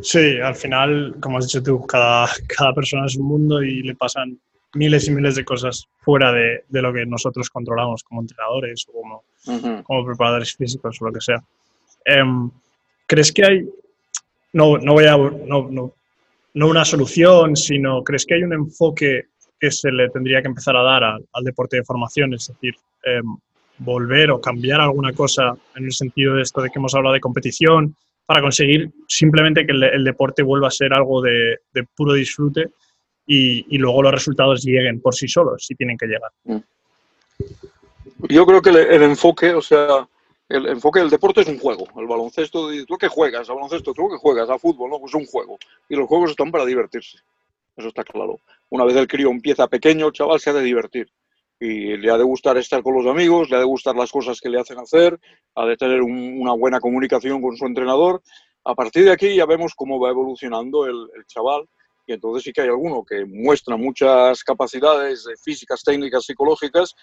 Sí, 0.00 0.38
al 0.40 0.54
final, 0.54 1.16
como 1.20 1.38
has 1.38 1.46
dicho 1.46 1.62
tú, 1.62 1.86
cada, 1.86 2.26
cada 2.48 2.72
persona 2.72 3.06
es 3.06 3.16
un 3.16 3.26
mundo 3.26 3.62
y 3.62 3.82
le 3.82 3.94
pasan 3.94 4.38
miles 4.74 5.06
y 5.06 5.10
miles 5.10 5.36
de 5.36 5.44
cosas 5.44 5.86
fuera 6.00 6.32
de, 6.32 6.64
de 6.68 6.82
lo 6.82 6.92
que 6.92 7.04
nosotros 7.04 7.50
controlamos 7.50 8.02
como 8.02 8.22
entrenadores 8.22 8.86
o 8.88 8.92
como, 8.92 9.24
como 9.82 10.06
preparadores 10.06 10.56
físicos 10.56 11.00
o 11.00 11.06
lo 11.06 11.12
que 11.12 11.20
sea. 11.20 11.42
Em, 12.04 12.50
¿Crees 13.06 13.32
que 13.32 13.44
hay, 13.44 13.68
no, 14.52 14.78
no 14.78 14.94
voy 14.94 15.04
a, 15.04 15.16
no, 15.16 15.68
no, 15.70 15.94
no 16.54 16.68
una 16.68 16.84
solución, 16.84 17.56
sino 17.56 18.02
crees 18.02 18.26
que 18.26 18.34
hay 18.34 18.42
un 18.42 18.52
enfoque 18.52 19.26
que 19.58 19.70
se 19.70 19.90
le 19.92 20.08
tendría 20.10 20.42
que 20.42 20.48
empezar 20.48 20.76
a 20.76 20.82
dar 20.82 21.04
al, 21.04 21.44
deporte 21.44 21.76
de 21.76 21.84
formación, 21.84 22.34
es 22.34 22.48
decir, 22.48 22.74
em, 23.04 23.36
volver 23.78 24.30
o 24.30 24.40
cambiar 24.40 24.80
alguna 24.80 25.12
cosa 25.12 25.54
en 25.76 25.84
el 25.84 25.92
sentido 25.92 26.34
de 26.34 26.42
esto 26.42 26.60
de 26.60 26.70
que 26.70 26.78
hemos 26.78 26.94
hablado 26.94 27.14
de 27.14 27.20
competición, 27.20 27.96
para 28.26 28.40
conseguir 28.40 28.90
simplemente 29.08 29.66
que 29.66 29.72
el, 29.72 30.04
deporte 30.04 30.42
vuelva 30.42 30.68
a 30.68 30.70
ser 30.70 30.92
algo 30.94 31.20
de, 31.22 31.58
puro 31.94 32.14
disfrute 32.14 32.70
y, 33.26 33.78
luego 33.78 34.02
los 34.02 34.12
resultados 34.12 34.62
lleguen 34.62 35.00
por 35.00 35.14
sí 35.14 35.28
solos, 35.28 35.64
si 35.66 35.74
tienen 35.74 35.96
que 35.96 36.06
llegar. 36.06 36.30
Mm. 36.44 36.58
Yo 38.28 38.46
creo 38.46 38.62
que 38.62 38.70
el, 38.70 39.02
enfoque, 39.02 39.52
o 39.52 39.62
sea, 39.62 40.06
el 40.52 40.66
enfoque 40.68 41.00
del 41.00 41.10
deporte 41.10 41.40
es 41.40 41.48
un 41.48 41.58
juego. 41.58 41.86
El 41.96 42.06
baloncesto, 42.06 42.68
tú 42.86 42.98
que 42.98 43.08
juegas 43.08 43.48
a 43.48 43.54
baloncesto, 43.54 43.94
tú 43.94 44.08
que 44.10 44.16
juegas 44.16 44.50
a 44.50 44.58
fútbol, 44.58 44.90
¿no? 44.90 44.98
Pues 44.98 45.14
es 45.14 45.20
un 45.20 45.26
juego. 45.26 45.58
Y 45.88 45.96
los 45.96 46.06
juegos 46.06 46.30
están 46.30 46.50
para 46.50 46.66
divertirse. 46.66 47.18
Eso 47.76 47.88
está 47.88 48.04
claro. 48.04 48.38
Una 48.68 48.84
vez 48.84 48.96
el 48.96 49.08
crío 49.08 49.30
empieza 49.30 49.66
pequeño, 49.66 50.08
el 50.08 50.12
chaval 50.12 50.40
se 50.40 50.50
ha 50.50 50.52
de 50.52 50.62
divertir. 50.62 51.10
Y 51.58 51.96
le 51.96 52.10
ha 52.10 52.18
de 52.18 52.24
gustar 52.24 52.58
estar 52.58 52.82
con 52.82 52.94
los 52.94 53.06
amigos, 53.06 53.48
le 53.48 53.56
ha 53.56 53.60
de 53.60 53.64
gustar 53.64 53.96
las 53.96 54.10
cosas 54.10 54.40
que 54.40 54.50
le 54.50 54.60
hacen 54.60 54.78
hacer, 54.78 55.18
ha 55.54 55.64
de 55.64 55.76
tener 55.76 56.02
una 56.02 56.52
buena 56.52 56.80
comunicación 56.80 57.40
con 57.40 57.56
su 57.56 57.64
entrenador. 57.64 58.22
A 58.64 58.74
partir 58.74 59.04
de 59.04 59.12
aquí 59.12 59.34
ya 59.34 59.46
vemos 59.46 59.72
cómo 59.74 59.98
va 59.98 60.10
evolucionando 60.10 60.86
el, 60.86 61.08
el 61.16 61.24
chaval 61.26 61.66
y 62.06 62.12
entonces 62.12 62.42
sí 62.42 62.52
que 62.52 62.62
hay 62.62 62.68
alguno 62.68 63.04
que 63.04 63.24
muestra 63.24 63.76
muchas 63.76 64.42
capacidades 64.44 65.26
físicas, 65.42 65.82
técnicas, 65.82 66.24
psicológicas 66.24 66.94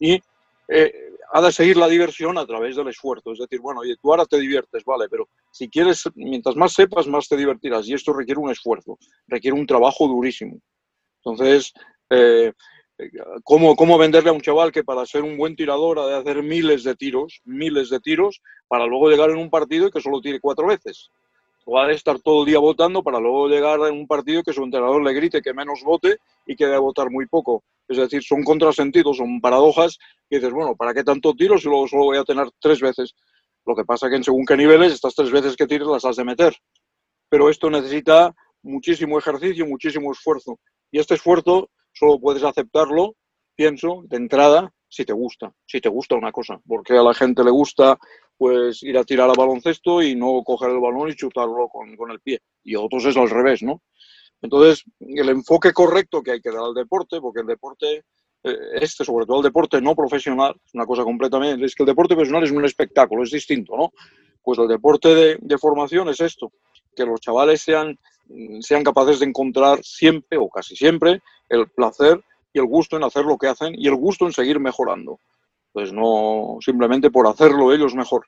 y 0.00 0.20
eh, 0.68 0.92
ha 1.32 1.42
de 1.42 1.52
seguir 1.52 1.76
la 1.76 1.88
diversión 1.88 2.38
a 2.38 2.46
través 2.46 2.76
del 2.76 2.88
esfuerzo. 2.88 3.32
Es 3.32 3.38
decir, 3.38 3.60
bueno, 3.60 3.80
oye, 3.80 3.96
tú 4.00 4.10
ahora 4.10 4.24
te 4.26 4.38
diviertes, 4.38 4.84
vale, 4.84 5.08
pero 5.08 5.28
si 5.50 5.68
quieres, 5.68 6.04
mientras 6.14 6.56
más 6.56 6.72
sepas, 6.72 7.06
más 7.06 7.28
te 7.28 7.36
divertirás. 7.36 7.88
Y 7.88 7.94
esto 7.94 8.12
requiere 8.12 8.40
un 8.40 8.50
esfuerzo, 8.50 8.98
requiere 9.26 9.58
un 9.58 9.66
trabajo 9.66 10.06
durísimo. 10.06 10.60
Entonces, 11.22 11.72
eh, 12.10 12.52
¿cómo, 13.44 13.76
¿cómo 13.76 13.98
venderle 13.98 14.30
a 14.30 14.34
un 14.34 14.40
chaval 14.40 14.72
que 14.72 14.84
para 14.84 15.04
ser 15.06 15.22
un 15.22 15.36
buen 15.36 15.56
tirador 15.56 15.98
ha 15.98 16.06
de 16.06 16.16
hacer 16.16 16.42
miles 16.42 16.84
de 16.84 16.94
tiros, 16.96 17.40
miles 17.44 17.90
de 17.90 18.00
tiros, 18.00 18.40
para 18.66 18.86
luego 18.86 19.10
llegar 19.10 19.30
en 19.30 19.38
un 19.38 19.50
partido 19.50 19.88
y 19.88 19.90
que 19.90 20.00
solo 20.00 20.20
tire 20.20 20.40
cuatro 20.40 20.66
veces? 20.66 21.10
O 21.70 21.78
ha 21.78 21.86
de 21.86 21.92
estar 21.92 22.18
todo 22.20 22.40
el 22.40 22.46
día 22.46 22.58
votando 22.58 23.02
para 23.02 23.20
luego 23.20 23.46
llegar 23.46 23.78
en 23.80 23.92
un 23.92 24.06
partido 24.06 24.42
que 24.42 24.54
su 24.54 24.64
entrenador 24.64 25.04
le 25.04 25.12
grite 25.12 25.42
que 25.42 25.52
menos 25.52 25.82
vote 25.84 26.16
y 26.46 26.56
que 26.56 26.64
debe 26.64 26.78
votar 26.78 27.10
muy 27.10 27.26
poco. 27.26 27.62
Es 27.86 27.98
decir, 27.98 28.22
son 28.22 28.42
contrasentidos, 28.42 29.18
son 29.18 29.38
paradojas 29.38 29.98
y 30.30 30.36
dices, 30.36 30.50
bueno, 30.50 30.74
¿para 30.76 30.94
qué 30.94 31.04
tanto 31.04 31.34
tiro 31.34 31.58
si 31.58 31.68
luego 31.68 31.86
solo 31.86 32.04
voy 32.04 32.16
a 32.16 32.24
tener 32.24 32.48
tres 32.58 32.80
veces? 32.80 33.14
Lo 33.66 33.76
que 33.76 33.84
pasa 33.84 34.08
que 34.08 34.16
en 34.16 34.24
según 34.24 34.46
qué 34.46 34.56
niveles, 34.56 34.94
estas 34.94 35.14
tres 35.14 35.30
veces 35.30 35.56
que 35.56 35.66
tires 35.66 35.86
las 35.86 36.06
has 36.06 36.16
de 36.16 36.24
meter. 36.24 36.56
Pero 37.28 37.50
esto 37.50 37.68
necesita 37.68 38.34
muchísimo 38.62 39.18
ejercicio, 39.18 39.66
muchísimo 39.66 40.10
esfuerzo. 40.10 40.58
Y 40.90 40.98
este 40.98 41.16
esfuerzo 41.16 41.68
solo 41.92 42.18
puedes 42.18 42.44
aceptarlo, 42.44 43.14
pienso, 43.54 44.04
de 44.06 44.16
entrada, 44.16 44.72
si 44.88 45.04
te 45.04 45.12
gusta, 45.12 45.52
si 45.66 45.82
te 45.82 45.90
gusta 45.90 46.14
una 46.14 46.32
cosa. 46.32 46.58
Porque 46.66 46.96
a 46.96 47.02
la 47.02 47.12
gente 47.12 47.44
le 47.44 47.50
gusta 47.50 47.98
pues 48.38 48.82
ir 48.84 48.96
a 48.96 49.04
tirar 49.04 49.28
a 49.28 49.34
baloncesto 49.34 50.00
y 50.00 50.14
no 50.14 50.42
coger 50.44 50.70
el 50.70 50.78
balón 50.78 51.10
y 51.10 51.16
chutarlo 51.16 51.68
con, 51.68 51.96
con 51.96 52.12
el 52.12 52.20
pie. 52.20 52.40
Y 52.62 52.76
otros 52.76 53.04
es 53.04 53.16
al 53.16 53.28
revés, 53.28 53.62
¿no? 53.62 53.82
Entonces, 54.40 54.84
el 55.00 55.28
enfoque 55.28 55.72
correcto 55.72 56.22
que 56.22 56.30
hay 56.30 56.40
que 56.40 56.50
dar 56.50 56.62
al 56.62 56.74
deporte, 56.74 57.20
porque 57.20 57.40
el 57.40 57.46
deporte, 57.46 58.04
eh, 58.44 58.56
este, 58.74 59.04
sobre 59.04 59.26
todo 59.26 59.38
el 59.38 59.42
deporte 59.42 59.80
no 59.80 59.96
profesional, 59.96 60.54
es 60.64 60.72
una 60.74 60.86
cosa 60.86 61.02
completamente, 61.02 61.66
es 61.66 61.74
que 61.74 61.82
el 61.82 61.88
deporte 61.88 62.14
profesional 62.14 62.44
es 62.44 62.52
un 62.52 62.64
espectáculo, 62.64 63.24
es 63.24 63.32
distinto, 63.32 63.76
¿no? 63.76 63.92
Pues 64.40 64.58
el 64.60 64.68
deporte 64.68 65.12
de, 65.14 65.38
de 65.40 65.58
formación 65.58 66.08
es 66.08 66.20
esto, 66.20 66.52
que 66.94 67.04
los 67.04 67.20
chavales 67.20 67.60
sean, 67.60 67.98
sean 68.60 68.84
capaces 68.84 69.18
de 69.18 69.26
encontrar 69.26 69.82
siempre 69.82 70.38
o 70.38 70.48
casi 70.48 70.76
siempre 70.76 71.20
el 71.48 71.68
placer 71.70 72.22
y 72.52 72.60
el 72.60 72.66
gusto 72.66 72.96
en 72.96 73.02
hacer 73.02 73.24
lo 73.24 73.36
que 73.36 73.48
hacen 73.48 73.74
y 73.76 73.88
el 73.88 73.96
gusto 73.96 74.26
en 74.26 74.32
seguir 74.32 74.60
mejorando 74.60 75.18
pues 75.78 75.92
no 75.92 76.58
simplemente 76.60 77.08
por 77.08 77.28
hacerlo 77.28 77.72
ellos 77.72 77.94
mejor. 77.94 78.26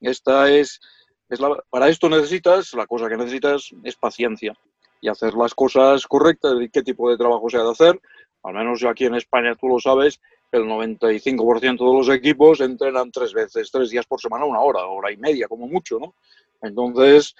Esta 0.00 0.48
es, 0.48 0.80
es 1.28 1.40
la, 1.40 1.60
para 1.68 1.88
esto 1.88 2.08
necesitas, 2.08 2.74
la 2.74 2.86
cosa 2.86 3.08
que 3.08 3.16
necesitas 3.16 3.70
es 3.82 3.96
paciencia 3.96 4.56
y 5.00 5.08
hacer 5.08 5.34
las 5.34 5.52
cosas 5.52 6.06
correctas 6.06 6.52
y 6.60 6.68
qué 6.68 6.84
tipo 6.84 7.10
de 7.10 7.16
trabajo 7.16 7.50
se 7.50 7.56
ha 7.56 7.64
de 7.64 7.72
hacer. 7.72 8.00
Al 8.44 8.54
menos 8.54 8.84
aquí 8.84 9.04
en 9.04 9.16
España, 9.16 9.56
tú 9.56 9.66
lo 9.66 9.80
sabes, 9.80 10.20
el 10.52 10.62
95% 10.62 11.76
de 11.76 11.98
los 11.98 12.08
equipos 12.08 12.60
entrenan 12.60 13.10
tres 13.10 13.32
veces, 13.32 13.68
tres 13.72 13.90
días 13.90 14.06
por 14.06 14.20
semana, 14.20 14.44
una 14.44 14.60
hora, 14.60 14.86
hora 14.86 15.10
y 15.10 15.16
media, 15.16 15.48
como 15.48 15.66
mucho, 15.66 15.98
¿no? 15.98 16.14
Entonces, 16.62 17.34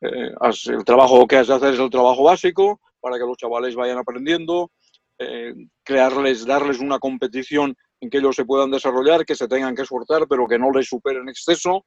eh, 0.00 0.32
el 0.66 0.84
trabajo 0.84 1.24
que 1.28 1.36
has 1.36 1.46
de 1.46 1.54
hacer 1.54 1.74
es 1.74 1.78
el 1.78 1.90
trabajo 1.90 2.24
básico 2.24 2.80
para 3.00 3.16
que 3.16 3.26
los 3.26 3.36
chavales 3.36 3.76
vayan 3.76 3.98
aprendiendo, 3.98 4.72
eh, 5.20 5.54
crearles, 5.84 6.44
darles 6.44 6.80
una 6.80 6.98
competición 6.98 7.76
en 8.00 8.10
que 8.10 8.18
ellos 8.18 8.36
se 8.36 8.44
puedan 8.44 8.70
desarrollar, 8.70 9.24
que 9.24 9.34
se 9.34 9.48
tengan 9.48 9.74
que 9.74 9.82
esforzar, 9.82 10.26
pero 10.28 10.46
que 10.46 10.58
no 10.58 10.70
les 10.70 10.88
superen 10.88 11.22
en 11.22 11.28
exceso. 11.30 11.84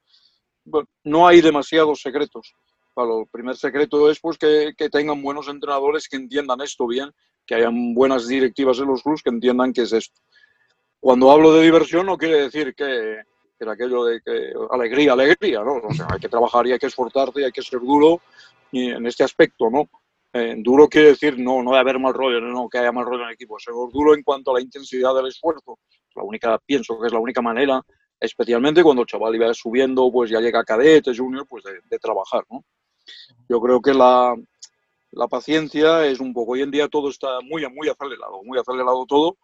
no 1.04 1.26
hay 1.26 1.40
demasiados 1.40 2.00
secretos. 2.00 2.54
el 2.96 3.26
primer 3.30 3.56
secreto 3.56 4.10
es 4.10 4.20
pues, 4.20 4.38
que, 4.38 4.74
que, 4.76 4.90
tengan 4.90 5.22
buenos 5.22 5.48
entrenadores 5.48 6.08
que 6.08 6.16
entiendan 6.16 6.60
esto 6.60 6.86
bien, 6.86 7.10
que 7.46 7.54
hayan 7.54 7.94
buenas 7.94 8.28
directivas 8.28 8.78
en 8.78 8.86
los 8.86 9.02
clubes 9.02 9.22
que 9.22 9.30
entiendan 9.30 9.72
qué 9.72 9.82
es 9.82 9.92
esto. 9.92 10.20
Cuando 11.00 11.32
hablo 11.32 11.52
de 11.52 11.64
diversión 11.64 12.06
no 12.06 12.16
quiere 12.16 12.42
decir 12.42 12.74
que, 12.74 13.22
que 13.58 13.68
aquello 13.68 14.04
de 14.04 14.20
que 14.20 14.52
alegría, 14.70 15.14
alegría, 15.14 15.64
¿no? 15.64 15.76
O 15.76 15.92
sea, 15.92 16.06
hay 16.12 16.20
que 16.20 16.28
trabajar 16.28 16.66
y 16.66 16.72
hay 16.72 16.78
que 16.78 16.86
esforzarte 16.86 17.40
y 17.40 17.44
hay 17.44 17.52
que 17.52 17.62
ser 17.62 17.80
duro 17.80 18.20
y 18.70 18.90
en 18.90 19.06
este 19.06 19.24
aspecto, 19.24 19.68
¿no? 19.70 19.88
Eh, 20.34 20.54
duro 20.58 20.88
quiere 20.88 21.08
decir 21.08 21.38
no, 21.38 21.62
no 21.62 21.72
de 21.72 21.78
haber 21.78 21.98
mal 21.98 22.14
rollo, 22.14 22.40
no, 22.40 22.68
que 22.68 22.78
haya 22.78 22.90
mal 22.90 23.04
rollo 23.04 23.22
en 23.22 23.28
el 23.28 23.34
equipo. 23.34 23.58
Ser 23.58 23.74
duro 23.92 24.14
en 24.14 24.22
cuanto 24.22 24.50
a 24.50 24.54
la 24.54 24.60
intensidad 24.62 25.14
del 25.14 25.26
esfuerzo. 25.26 25.78
La 26.14 26.22
única, 26.22 26.58
pienso 26.58 26.98
que 27.00 27.06
es 27.06 27.12
la 27.12 27.18
única 27.18 27.42
manera, 27.42 27.82
especialmente 28.20 28.82
cuando 28.82 29.02
el 29.02 29.08
chaval 29.08 29.34
iba 29.34 29.52
subiendo, 29.54 30.10
pues 30.12 30.30
ya 30.30 30.40
llega 30.40 30.60
a 30.60 30.64
cadete, 30.64 31.16
junior, 31.16 31.46
pues 31.48 31.64
de, 31.64 31.98
trabajar, 31.98 32.44
¿no? 32.50 32.64
Yo 33.48 33.60
creo 33.60 33.80
que 33.80 33.92
la, 33.92 34.34
la, 35.10 35.28
paciencia 35.28 36.06
es 36.06 36.20
un 36.20 36.32
poco, 36.32 36.52
hoy 36.52 36.62
en 36.62 36.70
día 36.70 36.88
todo 36.88 37.10
está 37.10 37.40
muy, 37.40 37.68
muy 37.70 37.88
acelerado, 37.88 38.42
muy 38.44 38.58
acelerado 38.58 39.04
todo. 39.06 39.36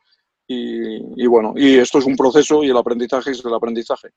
Y, 0.50 1.26
bueno, 1.26 1.52
y 1.56 1.76
esto 1.76 1.98
es 1.98 2.06
un 2.06 2.16
proceso 2.16 2.64
y 2.64 2.70
el 2.70 2.76
aprendizaje 2.76 3.32
es 3.32 3.44
el 3.44 3.52
aprendizaje. 3.52 4.08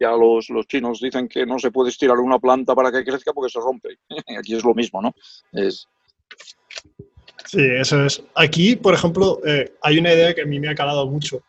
Ya 0.00 0.10
los, 0.10 0.50
los 0.50 0.66
chinos 0.66 0.98
dicen 1.00 1.28
que 1.28 1.46
no 1.46 1.60
se 1.60 1.70
puede 1.70 1.90
estirar 1.90 2.18
una 2.18 2.40
planta 2.40 2.74
para 2.74 2.90
que 2.90 3.04
crezca 3.04 3.32
porque 3.32 3.52
se 3.52 3.60
rompe. 3.60 3.96
Aquí 4.38 4.56
es 4.56 4.64
lo 4.64 4.74
mismo, 4.74 5.00
¿no? 5.00 5.14
Es, 5.52 5.86
Sí, 7.46 7.60
eso 7.60 8.04
es. 8.04 8.22
Aquí, 8.34 8.76
por 8.76 8.94
ejemplo, 8.94 9.40
eh, 9.46 9.72
hay 9.82 9.98
una 9.98 10.12
idea 10.12 10.34
que 10.34 10.42
a 10.42 10.46
mí 10.46 10.58
me 10.58 10.68
ha 10.68 10.74
calado 10.74 11.06
mucho, 11.06 11.42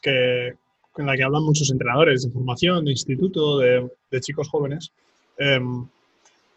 que, 0.00 0.48
en 0.96 1.06
la 1.06 1.16
que 1.16 1.22
hablan 1.22 1.44
muchos 1.44 1.70
entrenadores 1.70 2.22
de 2.22 2.30
formación, 2.30 2.84
de 2.84 2.92
instituto, 2.92 3.58
de, 3.58 3.90
chicos 4.20 4.48
jóvenes. 4.48 4.92
Em, 5.38 5.86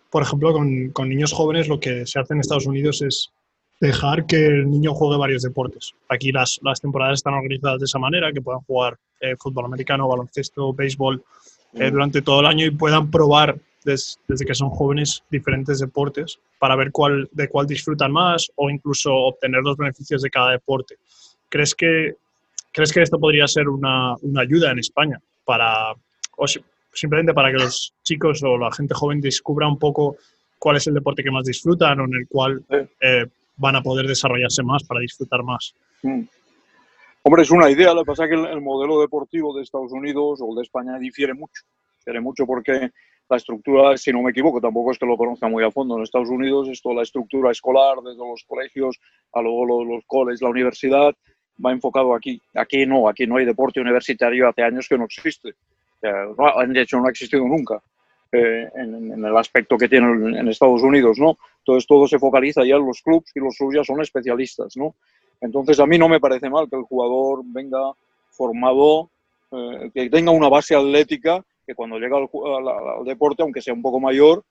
por 0.10 0.23
ejemplo, 0.23 0.53
con, 0.53 1.10
niños 1.10 1.34
jóvenes 1.34 1.67
lo 1.67 1.79
que 1.79 2.06
se 2.06 2.19
hace 2.19 2.34
en 2.34 2.39
Estados 2.39 2.67
Unidos 2.67 3.01
es 3.01 3.32
dejar 3.79 4.25
que 4.25 4.45
el 4.45 4.69
niño 4.69 4.93
juegue 4.93 5.17
varios 5.17 5.41
deportes. 5.41 5.93
Aquí 6.08 6.32
las, 6.32 6.60
temporadas 6.82 7.15
están 7.15 7.34
organizadas 7.34 7.79
de 7.79 7.86
esa 7.86 7.99
manera, 7.99 8.32
que 8.32 8.41
puedan 8.41 8.62
jugar 8.62 8.97
eh, 9.19 9.36
fútbol 9.39 9.65
americano, 9.65 10.08
baloncesto, 10.08 10.73
béisbol 10.73 11.23
eh, 11.73 11.89
mm. 11.89 11.93
durante 11.93 12.21
todo 12.21 12.41
el 12.41 12.45
año 12.45 12.65
y 12.65 12.71
puedan 12.71 13.10
probar 13.10 13.58
desde 13.84 14.45
que 14.45 14.56
son 14.56 14.69
jóvenes 14.69 15.23
diferentes 15.29 15.79
deportes 15.79 16.39
para 16.60 16.75
ver 16.75 16.91
cuál, 16.91 17.29
de 17.32 17.49
cuál 17.49 17.67
disfrutan 17.67 18.12
más 18.12 18.51
o 18.56 18.69
incluso 18.69 19.13
obtener 19.13 19.62
los 19.62 19.77
beneficios 19.77 20.21
de 20.21 20.29
cada 20.29 20.51
deporte. 20.51 20.95
¿Crees 21.49 21.75
que, 21.75 22.15
¿crees 22.73 22.91
que 22.91 23.01
esto 23.01 23.19
podría 23.19 23.47
ser 23.47 23.69
una, 23.69 24.15
una 24.21 24.41
ayuda 24.41 24.71
en 24.71 24.79
España 24.79 25.21
para, 25.45 25.93
o 26.38 26.45
simplemente 26.91 27.33
para 27.33 27.51
que 27.51 27.57
los 27.57 27.93
chicos 28.03 28.43
o 28.43 28.57
la 28.57 28.71
gente 28.71 28.93
joven 28.93 29.21
descubra 29.21 29.67
un 29.67 29.77
poco 29.77 30.17
cuál 30.57 30.77
es 30.77 30.88
el 30.88 30.95
deporte 30.95 31.23
que 31.23 31.31
más 31.31 31.45
disfrutan 31.45 31.99
o 31.99 32.05
en 32.05 32.15
el 32.15 32.27
cual 32.27 32.63
eh, 32.99 33.25
van 33.57 33.75
a 33.75 33.83
poder 33.83 34.07
desarrollarse 34.07 34.63
más 34.63 34.83
para 34.83 34.99
disfrutar 34.99 35.43
más? 35.43 35.73
Mm. 36.01 36.23
Hombre, 37.25 37.43
es 37.43 37.51
una 37.51 37.69
idea, 37.69 37.93
lo 37.93 38.01
que 38.01 38.07
pasa 38.07 38.25
es 38.25 38.31
que 38.31 38.36
el, 38.36 38.45
el 38.47 38.62
modelo 38.62 38.99
deportivo 38.99 39.55
de 39.55 39.63
Estados 39.63 39.93
Unidos 39.93 40.39
o 40.41 40.53
de 40.55 40.63
España 40.63 40.97
difiere 40.97 41.33
mucho. 41.33 41.63
Difiere 41.99 42.19
mucho 42.19 42.45
porque 42.45 42.91
la 43.29 43.38
estructura, 43.38 43.95
si 43.97 44.12
no 44.12 44.21
me 44.21 44.31
equivoco, 44.31 44.59
tampoco 44.59 44.91
es 44.91 44.99
que 44.99 45.05
lo 45.05 45.15
conozca 45.15 45.47
muy 45.47 45.63
a 45.63 45.71
fondo. 45.71 45.95
En 45.95 46.03
Estados 46.03 46.29
Unidos, 46.29 46.67
esto, 46.69 46.93
la 46.93 47.03
estructura 47.03 47.51
escolar, 47.51 47.97
desde 48.03 48.17
los 48.17 48.43
colegios 48.43 48.99
a 49.31 49.41
luego 49.41 49.65
los, 49.65 49.88
los 49.88 50.03
colegios, 50.05 50.41
la 50.41 50.49
universidad, 50.49 51.13
va 51.63 51.72
enfocado 51.72 52.13
aquí. 52.16 52.42
Aquí 52.54 52.86
no, 52.86 53.08
aquí 53.08 53.28
no 53.28 53.38
hay 53.38 53.46
deporte 53.46 53.80
universitario 53.80 54.48
hace 54.48 54.63
años 54.63 54.88
que 54.88 54.98
no 54.98 55.06
existe. 55.06 55.54
De 56.02 56.82
hecho, 56.82 56.98
no 56.98 57.08
ha 57.08 57.12
existido 57.12 57.46
nunca 57.48 57.82
eh, 58.32 58.70
en, 58.76 59.24
el 59.24 59.38
aspecto 59.38 59.78
que 59.78 59.88
tienen 59.88 60.36
en 60.36 60.48
Estados 60.48 60.82
Unidos, 60.84 61.18
¿no? 61.18 61.38
Entonces, 61.60 61.88
todo 61.88 62.08
se 62.08 62.20
focaliza 62.20 62.66
ya 62.66 62.76
en 62.76 62.86
los 62.86 63.02
clubes 63.02 63.32
y 63.36 63.39
los 63.39 63.56
ya 63.74 63.84
son 63.84 64.02
especialistas, 64.02 64.76
¿no? 64.76 64.96
Entonces, 65.39 65.80
a 65.80 65.86
mí 65.86 65.98
no 65.98 66.10
me 66.10 66.20
parece 66.20 66.50
mal 66.50 66.70
que 66.70 66.76
el 66.76 66.84
jugador 66.84 67.42
venga 67.46 67.94
formado, 68.32 69.10
eh, 69.52 69.92
que 69.94 70.10
tenga 70.10 70.32
una 70.32 70.50
base 70.50 70.76
atlética 70.76 71.44
que 71.66 71.76
cuando 71.76 72.00
llega 72.00 72.18
al, 72.18 73.06
deporte, 73.06 73.44
aunque 73.44 73.62
sea 73.62 73.74
un 73.74 73.82
poco 73.82 74.00
mayor, 74.00 74.44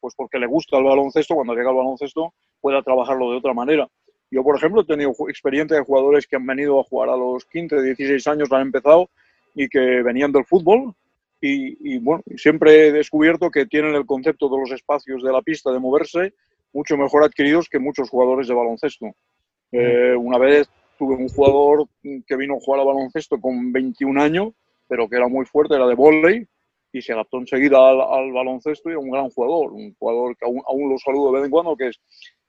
pues 0.00 0.14
porque 0.14 0.38
le 0.38 0.46
gusta 0.46 0.78
el 0.78 0.84
baloncesto, 0.84 1.34
cuando 1.34 1.54
llega 1.54 1.70
al 1.70 1.76
baloncesto 1.76 2.32
pueda 2.60 2.82
trabajarlo 2.82 3.30
de 3.30 3.38
otra 3.38 3.52
manera. 3.52 3.88
Yo, 4.30 4.42
por 4.42 4.56
ejemplo, 4.56 4.82
he 4.82 4.84
tenido 4.84 5.12
experiencia 5.28 5.76
de 5.76 5.84
jugadores 5.84 6.26
que 6.26 6.36
han 6.36 6.46
venido 6.46 6.80
a 6.80 6.84
jugar 6.84 7.10
a 7.10 7.16
los 7.16 7.44
15, 7.46 7.82
16 7.82 8.26
años, 8.26 8.52
han 8.52 8.62
empezado 8.62 9.10
y 9.54 9.68
que 9.68 10.02
venían 10.02 10.32
del 10.32 10.44
fútbol 10.44 10.94
y, 11.40 11.98
bueno, 11.98 12.22
siempre 12.36 12.86
he 12.86 12.92
descubierto 12.92 13.50
que 13.50 13.66
tienen 13.66 13.94
el 13.94 14.06
concepto 14.06 14.48
de 14.48 14.58
los 14.58 14.70
espacios 14.72 15.22
de 15.22 15.30
la 15.30 15.42
pista 15.42 15.70
de 15.70 15.78
moverse 15.78 16.32
mucho 16.72 16.96
mejor 16.96 17.22
adquiridos 17.22 17.68
que 17.68 17.78
muchos 17.78 18.08
jugadores 18.08 18.48
de 18.48 18.54
baloncesto. 18.54 19.14
Eh, 19.70 20.14
una 20.18 20.38
vez 20.38 20.68
tuve 20.98 21.14
un 21.14 21.28
jugador 21.28 21.86
que 22.02 22.36
vino 22.36 22.54
a 22.54 22.60
jugar 22.60 22.80
a 22.80 22.84
baloncesto 22.84 23.38
con 23.40 23.72
21 23.72 24.20
años, 24.20 24.52
pero 24.88 25.08
que 25.08 25.16
era 25.16 25.28
muy 25.28 25.44
fuerte, 25.44 25.74
era 25.74 25.86
de 25.86 25.94
volley, 25.94 26.46
y 26.92 27.02
se 27.02 27.12
adaptó 27.12 27.38
enseguida 27.38 27.78
al, 27.90 28.32
baloncesto 28.32 28.88
y 28.88 28.92
era 28.92 29.00
un 29.00 29.10
gran 29.10 29.28
jugador, 29.30 29.72
un 29.72 29.94
jugador 29.94 30.36
que 30.36 30.46
aún, 30.46 30.88
lo 30.88 30.98
saludo 30.98 31.32
de 31.32 31.38
vez 31.38 31.44
en 31.46 31.50
cuando, 31.50 31.76
que 31.76 31.88
es, 31.88 32.00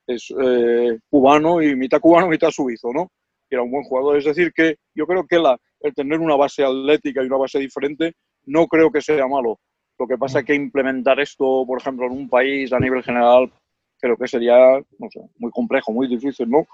es 0.07 0.33
eh, 0.39 0.99
cubano 1.09 1.61
y 1.61 1.75
mitad 1.75 1.99
cubano, 1.99 2.27
mitad 2.27 2.51
suizo, 2.51 2.91
¿no? 2.93 3.11
Y 3.49 3.55
era 3.55 3.63
un 3.63 3.71
buen 3.71 3.83
jugador. 3.83 4.17
Es 4.17 4.25
decir, 4.25 4.51
que 4.53 4.77
yo 4.93 5.05
creo 5.05 5.25
que 5.25 5.39
la, 5.39 5.57
el 5.81 5.93
tener 5.93 6.19
una 6.19 6.35
base 6.35 6.63
atlética 6.63 7.23
y 7.23 7.27
una 7.27 7.37
base 7.37 7.59
diferente 7.59 8.13
no 8.45 8.67
creo 8.67 8.91
que 8.91 9.01
sea 9.01 9.27
malo. 9.27 9.59
Lo 9.97 10.07
que 10.07 10.17
pasa 10.17 10.39
es 10.39 10.45
que 10.45 10.55
implementar 10.55 11.19
esto, 11.19 11.63
por 11.65 11.79
ejemplo, 11.79 12.05
en 12.05 12.11
un 12.11 12.29
país 12.29 12.73
a 12.73 12.79
nivel 12.79 13.01
general, 13.01 13.51
creo 13.99 14.17
que 14.17 14.27
sería, 14.27 14.77
no 14.99 15.09
sé, 15.09 15.21
muy 15.37 15.51
complejo, 15.51 15.91
muy 15.91 16.07
difícil, 16.07 16.49
¿no? 16.49 16.67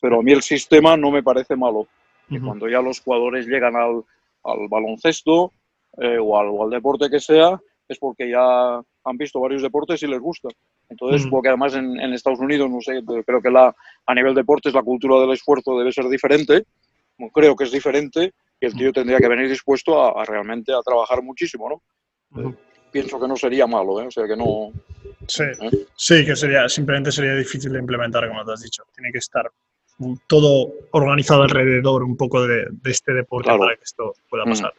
Pero 0.00 0.20
a 0.20 0.22
mí 0.22 0.32
el 0.32 0.42
sistema 0.42 0.96
no 0.96 1.10
me 1.10 1.22
parece 1.22 1.56
malo. 1.56 1.88
Y 2.28 2.40
cuando 2.40 2.68
ya 2.68 2.80
los 2.82 3.00
jugadores 3.00 3.46
llegan 3.46 3.76
al, 3.76 4.04
al 4.44 4.68
baloncesto 4.68 5.52
eh, 5.98 6.18
o, 6.18 6.38
al, 6.38 6.48
al, 6.60 6.70
deporte 6.70 7.08
que 7.08 7.20
sea, 7.20 7.60
es 7.88 7.98
porque 7.98 8.28
ya 8.28 8.76
han 9.04 9.16
visto 9.16 9.40
varios 9.40 9.62
deportes 9.62 10.02
y 10.02 10.06
les 10.08 10.20
gusta. 10.20 10.48
Entonces, 10.88 11.26
porque 11.28 11.48
además 11.48 11.74
en, 11.74 11.98
en, 11.98 12.12
Estados 12.12 12.38
Unidos, 12.38 12.70
no 12.70 12.80
sé, 12.80 13.02
creo 13.24 13.42
que 13.42 13.50
la, 13.50 13.74
a 14.06 14.14
nivel 14.14 14.34
deportes 14.34 14.72
la 14.72 14.82
cultura 14.82 15.20
del 15.20 15.32
esfuerzo 15.32 15.76
debe 15.76 15.92
ser 15.92 16.08
diferente, 16.08 16.64
creo 17.32 17.56
que 17.56 17.64
es 17.64 17.72
diferente, 17.72 18.32
y 18.60 18.66
el 18.66 18.74
tío 18.74 18.92
tendría 18.92 19.18
que 19.18 19.28
venir 19.28 19.48
dispuesto 19.48 20.18
a, 20.18 20.24
realmente 20.24 20.72
a 20.72 20.80
trabajar 20.82 21.22
muchísimo, 21.22 21.68
¿no? 21.68 22.54
Pienso 22.90 23.20
que 23.20 23.28
no 23.28 23.36
sería 23.36 23.66
malo, 23.66 24.00
¿eh? 24.00 24.06
O 24.06 24.10
sea, 24.10 24.26
que 24.26 24.36
no... 24.36 24.72
Sí, 25.26 25.42
¿eh? 25.42 25.86
sí, 25.94 26.24
que 26.24 26.36
sería, 26.36 26.68
simplemente 26.68 27.12
sería 27.12 27.34
difícil 27.34 27.72
de 27.72 27.80
implementar, 27.80 28.28
como 28.28 28.44
te 28.44 28.52
has 28.52 28.62
dicho. 28.62 28.84
Tiene 28.94 29.10
que 29.12 29.18
estar 29.18 29.50
todo 30.26 30.72
organizado 30.92 31.42
alrededor 31.42 32.02
un 32.02 32.16
poco 32.16 32.46
de, 32.46 32.66
este 32.84 33.12
deporte 33.12 33.50
para 33.56 33.76
que 33.76 33.82
esto 33.82 34.14
pueda 34.28 34.44
pasar. 34.44 34.72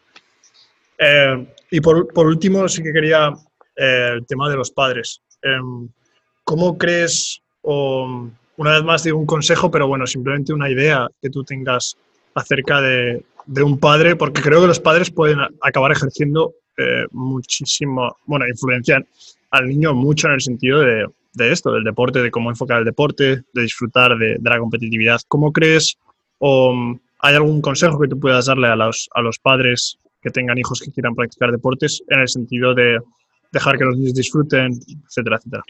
Eh, 0.98 1.54
y 1.72 1.82
por, 1.82 2.12
por, 2.12 2.28
último, 2.28 2.68
sí 2.68 2.82
que 2.82 2.94
quería 2.94 3.34
eh, 3.76 4.12
el 4.14 4.26
tema 4.26 4.50
de 4.50 4.56
los 4.56 4.72
padres. 4.72 5.22
Em, 5.42 5.90
¿Cómo 6.44 6.78
crees, 6.78 7.42
o 7.62 8.30
una 8.56 8.72
vez 8.72 8.84
más 8.84 9.04
digo 9.04 9.18
un 9.18 9.26
consejo, 9.26 9.70
pero 9.70 9.88
bueno, 9.88 10.08
simplemente 10.08 10.54
una 10.54 10.70
idea 10.70 11.08
que 11.22 11.30
tú 11.30 11.44
tengas 11.44 11.98
acerca 12.34 12.82
de, 12.82 13.24
de 13.46 13.64
un 13.64 13.78
padre, 13.78 14.16
porque 14.16 14.42
creo 14.42 14.62
que 14.62 14.68
los 14.68 14.80
padres 14.80 15.12
pueden 15.12 15.40
acabar 15.62 15.92
ejerciendo 15.92 16.54
eh, 16.78 17.06
muchísimo, 17.12 18.16
bueno, 18.26 18.48
influenciar 18.48 19.06
al 19.52 19.68
niño 19.68 19.94
mucho 19.94 20.28
en 20.28 20.34
el 20.34 20.42
sentido 20.42 20.80
de, 20.80 21.06
de, 21.34 21.52
esto, 21.52 21.74
del 21.74 21.84
deporte, 21.84 22.22
de 22.22 22.32
cómo 22.32 22.50
enfocar 22.50 22.80
el 22.80 22.86
deporte, 22.86 23.44
de 23.54 23.62
disfrutar 23.62 24.18
de, 24.18 24.38
de 24.40 24.50
la 24.50 24.60
competitividad. 24.60 25.20
¿Cómo 25.28 25.52
crees 25.52 25.98
o 26.40 26.74
hay 27.20 27.36
algún 27.36 27.62
consejo 27.62 28.00
que 28.00 28.08
tú 28.08 28.20
puedas 28.20 28.46
darle 28.46 28.68
a 28.68 28.76
los, 28.76 29.10
a 29.14 29.22
los 29.22 29.40
padres 29.40 29.98
que 30.22 30.30
tengan 30.30 30.58
hijos 30.58 30.82
que 30.82 30.92
quieran 30.92 31.16
practicar 31.16 31.52
deportes 31.52 32.04
en 32.10 32.20
el 32.20 32.28
sentido 32.28 32.74
de 32.74 33.00
dejar 33.52 33.78
que 33.78 33.86
los 33.86 33.98
niños 33.98 34.14
disfruten, 34.14 34.72
etcétera, 35.06 35.38
etcétera? 35.38 35.64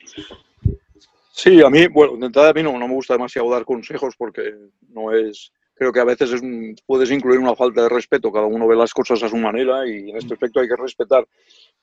Sí, 1.31 1.61
a 1.61 1.69
mí, 1.69 1.85
bueno, 1.87 2.17
de 2.17 2.25
entrada 2.25 2.49
a 2.49 2.53
mí 2.53 2.63
no, 2.63 2.73
me 2.73 2.93
gusta 2.93 3.13
demasiado 3.13 3.51
dar 3.51 3.63
consejos 3.63 4.15
porque 4.17 4.55
no 4.89 5.11
es, 5.11 5.51
creo 5.75 5.93
que 5.93 5.99
a 5.99 6.03
veces 6.03 6.31
es 6.33 6.41
puedes 6.85 7.11
incluir 7.11 7.39
una 7.39 7.55
falta 7.55 7.83
de 7.83 7.89
respeto, 7.89 8.31
cada 8.31 8.47
uno 8.47 8.67
ve 8.67 8.75
las 8.75 8.91
cosas 8.91 9.21
a 9.21 9.29
su 9.29 9.37
manera 9.37 9.87
y 9.87 10.09
en 10.09 10.17
este 10.17 10.33
aspecto 10.33 10.59
hay 10.59 10.67
que 10.67 10.75
respetar. 10.75 11.27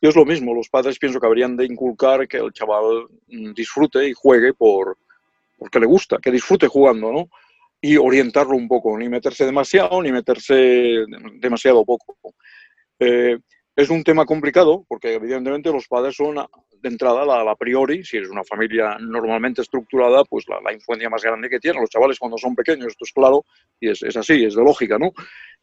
Y 0.01 0.09
es 0.09 0.17
lo 0.17 0.25
mismo, 0.25 0.53
los 0.55 0.69
padres 0.69 0.99
pienso 0.99 1.21
que 1.21 1.27
habrían 1.29 1.57
de 1.57 1.67
inculcar 1.67 2.27
que 2.27 2.39
el 2.39 2.53
chaval 2.53 3.07
mm, 3.29 3.53
disfrute 3.53 4.09
y 4.09 4.13
juegue 4.13 4.55
por, 4.55 4.99
porque 5.57 5.79
le 5.79 5.87
gusta, 5.87 6.19
que 6.19 6.33
disfrute 6.33 6.67
jugando, 6.67 7.13
¿no? 7.13 7.29
Y 7.81 7.97
orientarlo 7.97 8.57
un 8.57 8.67
poco, 8.67 8.99
ni 8.99 9.09
meterse 9.09 9.47
demasiado, 9.47 10.03
ni 10.03 10.11
meterse 10.11 11.05
demasiado 11.39 11.85
poco. 11.85 12.17
Eh, 12.99 13.39
es 13.77 13.91
un 13.91 14.05
tema 14.05 14.25
complicado 14.25 14.85
porque 14.89 15.15
evidentemente 15.15 15.73
los 15.73 15.89
padres 15.89 16.17
son 16.17 16.37
de 16.37 16.89
entrada 16.89 17.25
la, 17.25 17.51
a 17.51 17.57
priori, 17.57 18.05
si 18.05 18.19
es 18.19 18.29
una 18.29 18.45
familia 18.45 18.97
normalmente 19.01 19.63
estructurada, 19.63 20.25
pues 20.25 20.45
la, 20.49 20.73
influencia 20.73 21.11
más 21.11 21.23
grande 21.23 21.49
que 21.49 21.59
tienen 21.59 21.81
los 21.81 21.91
chavales 21.91 22.19
cuando 22.19 22.39
son 22.39 22.55
pequeños, 22.55 22.89
esto 22.89 23.05
es 23.05 23.13
claro, 23.13 23.45
y 23.81 23.89
es, 23.89 24.03
es 24.03 24.17
así, 24.17 24.45
es 24.45 24.55
de 24.55 24.63
lógica, 24.63 24.99
¿no? 24.99 25.13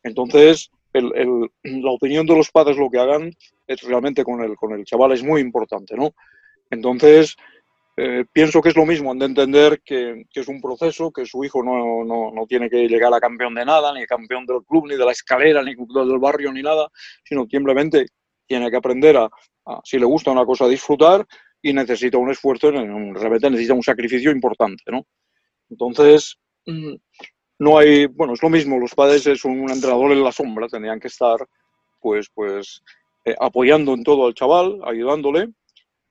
Entonces, 0.04 0.72
la 0.94 1.92
opinión 1.92 2.26
de 2.26 2.36
los 2.36 2.52
padres, 2.52 2.78
lo 2.78 2.90
que 2.90 3.00
hagan, 3.00 3.32
es 3.68 3.82
realmente 3.84 4.24
con 4.24 4.42
el, 4.42 4.56
con 4.56 4.74
el 4.74 4.84
chaval 4.84 5.14
es 5.14 5.24
muy 5.24 5.40
importante, 5.40 5.96
¿no? 5.96 6.14
Entonces, 6.70 7.36
eh, 8.04 8.26
pienso 8.34 8.64
que 8.64 8.70
es 8.70 8.76
lo 8.76 8.84
mismo, 8.84 9.12
han 9.12 9.20
de 9.20 9.28
entender 9.28 9.80
que, 9.86 10.24
que, 10.34 10.40
es 10.40 10.48
un 10.48 10.60
proceso, 10.60 11.12
que 11.12 11.24
su 11.24 11.44
hijo 11.44 11.62
no, 11.62 12.04
no, 12.04 12.32
no, 12.32 12.48
tiene 12.48 12.68
que 12.68 12.88
llegar 12.88 13.14
a 13.14 13.20
campeón 13.20 13.54
de 13.54 13.64
nada, 13.64 13.94
ni 13.94 14.08
campeón 14.08 14.48
del 14.48 14.64
club, 14.64 14.88
ni 14.88 14.96
de 14.96 15.06
la 15.06 15.12
escalera, 15.12 15.62
ni 15.62 15.76
del 15.76 16.18
barrio, 16.18 16.52
ni 16.52 16.64
nada, 16.64 16.90
sino 17.24 17.46
simplemente 17.48 18.08
tiene 18.48 18.72
que 18.72 18.78
aprender 18.78 19.18
a, 19.18 19.30
si 19.84 20.00
le 20.00 20.06
gusta 20.06 20.32
una 20.32 20.48
cosa, 20.48 20.68
disfrutar 20.68 21.28
y 21.62 21.74
necesita 21.74 22.18
un 22.18 22.32
esfuerzo, 22.32 22.72
de 22.72 23.14
repente 23.14 23.52
necesita 23.52 23.76
un 23.76 23.84
sacrificio 23.84 24.32
importante, 24.32 24.84
¿no? 24.88 25.06
Entonces, 25.70 26.40
mm, 26.66 26.96
no 27.60 27.78
hay, 27.78 28.08
bueno, 28.08 28.34
es 28.34 28.42
lo 28.42 28.50
mismo, 28.50 28.80
los 28.80 28.96
padres 28.96 29.28
es 29.28 29.46
un 29.46 29.70
entrenador 29.70 30.12
en 30.12 30.24
la 30.24 30.32
sombra, 30.32 30.68
tendrían 30.68 31.00
que 31.00 31.08
estar, 31.08 31.38
pues, 32.00 32.32
pues, 32.34 32.82
eh, 33.26 33.36
apoyando 33.40 33.94
en 33.94 34.04
todo 34.04 34.26
al 34.26 34.34
chaval, 34.34 34.82
ayudándole, 34.86 35.50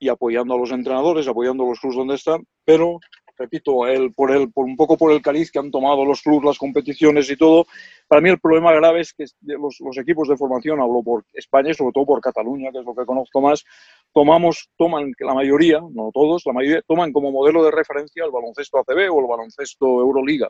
y 0.00 0.08
apoyando 0.08 0.54
a 0.54 0.58
los 0.58 0.72
entrenadores, 0.72 1.28
apoyando 1.28 1.62
a 1.62 1.68
los 1.68 1.78
clubes 1.78 1.98
donde 1.98 2.14
están, 2.16 2.44
pero 2.64 2.98
repito, 3.40 3.80
por, 4.14 4.30
el, 4.30 4.52
por 4.52 4.66
un 4.66 4.76
poco 4.76 4.98
por 4.98 5.12
el 5.12 5.22
cariz 5.22 5.50
que 5.50 5.58
han 5.58 5.70
tomado 5.70 6.04
los 6.04 6.20
clubes, 6.20 6.44
las 6.44 6.58
competiciones 6.58 7.30
y 7.30 7.36
todo, 7.36 7.66
para 8.06 8.20
mí 8.20 8.28
el 8.28 8.38
problema 8.38 8.72
grave 8.72 9.00
es 9.00 9.14
que 9.14 9.24
los, 9.40 9.80
los, 9.80 9.96
equipos 9.96 10.28
de 10.28 10.36
formación, 10.36 10.80
hablo 10.80 11.02
por 11.02 11.24
España 11.32 11.70
y 11.70 11.74
sobre 11.74 11.92
todo 11.92 12.04
por 12.04 12.20
Cataluña, 12.20 12.70
que 12.70 12.80
es 12.80 12.84
lo 12.84 12.94
que 12.94 13.06
conozco 13.06 13.40
más, 13.40 13.64
tomamos, 14.12 14.68
toman, 14.76 15.12
la 15.18 15.34
mayoría, 15.34 15.80
no 15.80 16.10
todos, 16.12 16.42
la 16.44 16.52
mayoría 16.52 16.82
toman 16.82 17.12
como 17.12 17.32
modelo 17.32 17.64
de 17.64 17.70
referencia 17.70 18.24
el 18.24 18.30
baloncesto 18.30 18.78
ACB 18.78 19.10
o 19.10 19.20
el 19.20 19.26
baloncesto 19.26 19.86
Euroliga. 20.00 20.48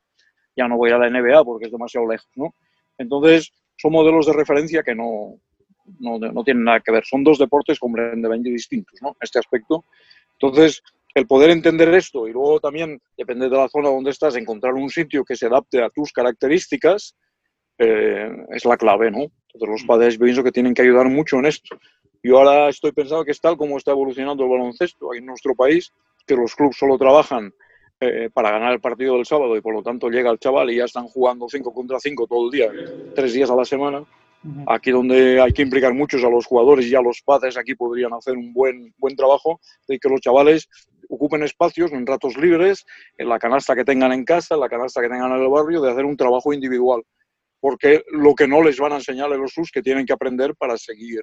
Ya 0.57 0.67
no 0.67 0.77
voy 0.77 0.91
a 0.91 0.99
la 0.99 1.09
NBA 1.09 1.45
porque 1.45 1.67
es 1.67 1.73
demasiado 1.73 2.09
lejos, 2.09 2.29
¿no? 2.35 2.55
Entonces, 2.99 3.53
son 3.77 3.93
modelos 3.93 4.27
de 4.27 4.33
referencia 4.33 4.83
que 4.83 4.97
no, 4.97 5.39
no, 5.99 6.19
no 6.19 6.45
tienen 6.45 6.65
nada 6.65 6.81
que 6.81 6.93
ver. 6.93 7.05
Son 7.05 7.25
dos 7.25 7.39
deportes 7.39 7.79
completamente 7.79 8.51
distintos, 8.51 9.01
¿no? 9.03 9.17
Este 9.21 9.39
aspecto. 9.39 9.85
Entonces, 10.39 10.83
el 11.15 11.27
poder 11.27 11.51
entender 11.51 11.93
esto 11.95 12.29
y 12.29 12.33
luego 12.33 12.61
también, 12.61 13.01
depende 13.17 13.49
de 13.49 13.57
la 13.57 13.69
zona 13.69 13.89
donde 13.89 14.11
estás, 14.11 14.37
encontrar 14.37 14.75
un 14.75 14.91
sitio 14.91 15.25
que 15.25 15.37
se 15.37 15.47
adapte 15.47 15.83
a 15.83 15.91
tus 15.91 16.13
características, 16.13 17.17
eh, 17.79 18.31
es 18.51 18.65
la 18.65 18.77
clave, 18.77 19.11
¿no? 19.11 19.27
Entonces 19.53 19.69
los 19.69 19.85
padres 19.85 20.19
pienso 20.19 20.45
que 20.45 20.53
tienen 20.53 20.75
que 20.75 20.83
ayudar 20.83 21.09
mucho 21.09 21.39
en 21.39 21.47
esto. 21.47 21.77
Yo 22.23 22.39
ahora 22.39 22.69
estoy 22.69 22.93
pensando 22.93 23.25
que 23.25 23.33
es 23.33 23.41
tal 23.41 23.57
como 23.57 23.77
está 23.77 23.91
evolucionando 23.93 24.45
el 24.45 24.51
baloncesto 24.51 25.15
en 25.15 25.27
nuestro 25.27 25.55
país, 25.55 25.93
que 26.27 26.37
los 26.37 26.55
clubes 26.55 26.77
solo 26.77 26.99
trabajan 26.99 27.53
eh, 27.99 28.31
para 28.33 28.51
ganar 28.51 28.73
el 28.73 28.81
partido 28.81 29.17
del 29.17 29.27
sábado 29.27 29.57
y 29.57 29.61
por 29.61 29.75
lo 29.75 29.83
tanto 29.83 30.09
llega 30.09 30.31
el 30.31 30.39
chaval 30.39 30.71
y 30.71 30.77
ya 30.77 30.85
están 30.85 31.07
jugando 31.07 31.49
5 31.49 31.73
contra 31.73 31.99
5 31.99 32.27
todo 32.27 32.45
el 32.47 32.51
día, 32.51 32.71
tres 33.15 33.33
días 33.33 33.51
a 33.51 33.57
la 33.57 33.65
semana. 33.65 34.05
Aquí 34.67 34.91
donde 34.91 35.41
hay 35.41 35.53
que 35.53 35.63
implicar 35.63 35.93
muchos 35.93 36.25
a 36.25 36.31
los 36.31 36.47
jugadores 36.47 36.87
y 36.87 36.95
a 36.95 37.03
los 37.03 37.21
padres, 37.23 37.59
aquí 37.59 37.75
podrían 37.75 38.15
hacer 38.15 38.37
un 38.37 38.55
buen, 38.55 38.95
buen 38.97 39.15
trabajo 39.15 39.61
de 39.87 39.99
que 39.99 40.09
los 40.09 40.21
chavales 40.21 40.69
ocupen 41.11 41.43
espacios 41.43 41.93
en 41.93 42.07
ratos 42.07 42.39
libres, 42.39 42.87
en 43.19 43.29
la 43.29 43.39
canasta 43.39 43.75
que 43.75 43.85
tengan 43.85 44.13
en 44.13 44.25
casa, 44.25 44.55
en 44.55 44.61
la 44.61 44.69
canasta 44.69 45.03
que 45.03 45.09
tengan 45.09 45.33
en 45.33 45.43
el 45.43 45.49
barrio, 45.49 45.83
de 45.83 45.91
hacer 45.91 46.07
un 46.07 46.17
trabajo 46.17 46.55
individual. 46.55 47.03
Porque 47.61 48.03
lo 48.13 48.35
que 48.35 48.49
no 48.49 48.63
les 48.63 48.79
van 48.79 48.93
a 48.93 48.97
enseñar 48.97 49.31
a 49.31 49.37
los 49.37 49.53
sus 49.53 49.71
que 49.71 49.83
tienen 49.83 50.07
que 50.07 50.15
aprender 50.15 50.55
para 50.57 50.79
seguir, 50.79 51.23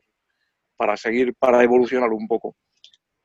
para 0.75 0.95
seguir, 0.95 1.33
para 1.39 1.63
evolucionar 1.63 2.11
un 2.11 2.27
poco. 2.27 2.55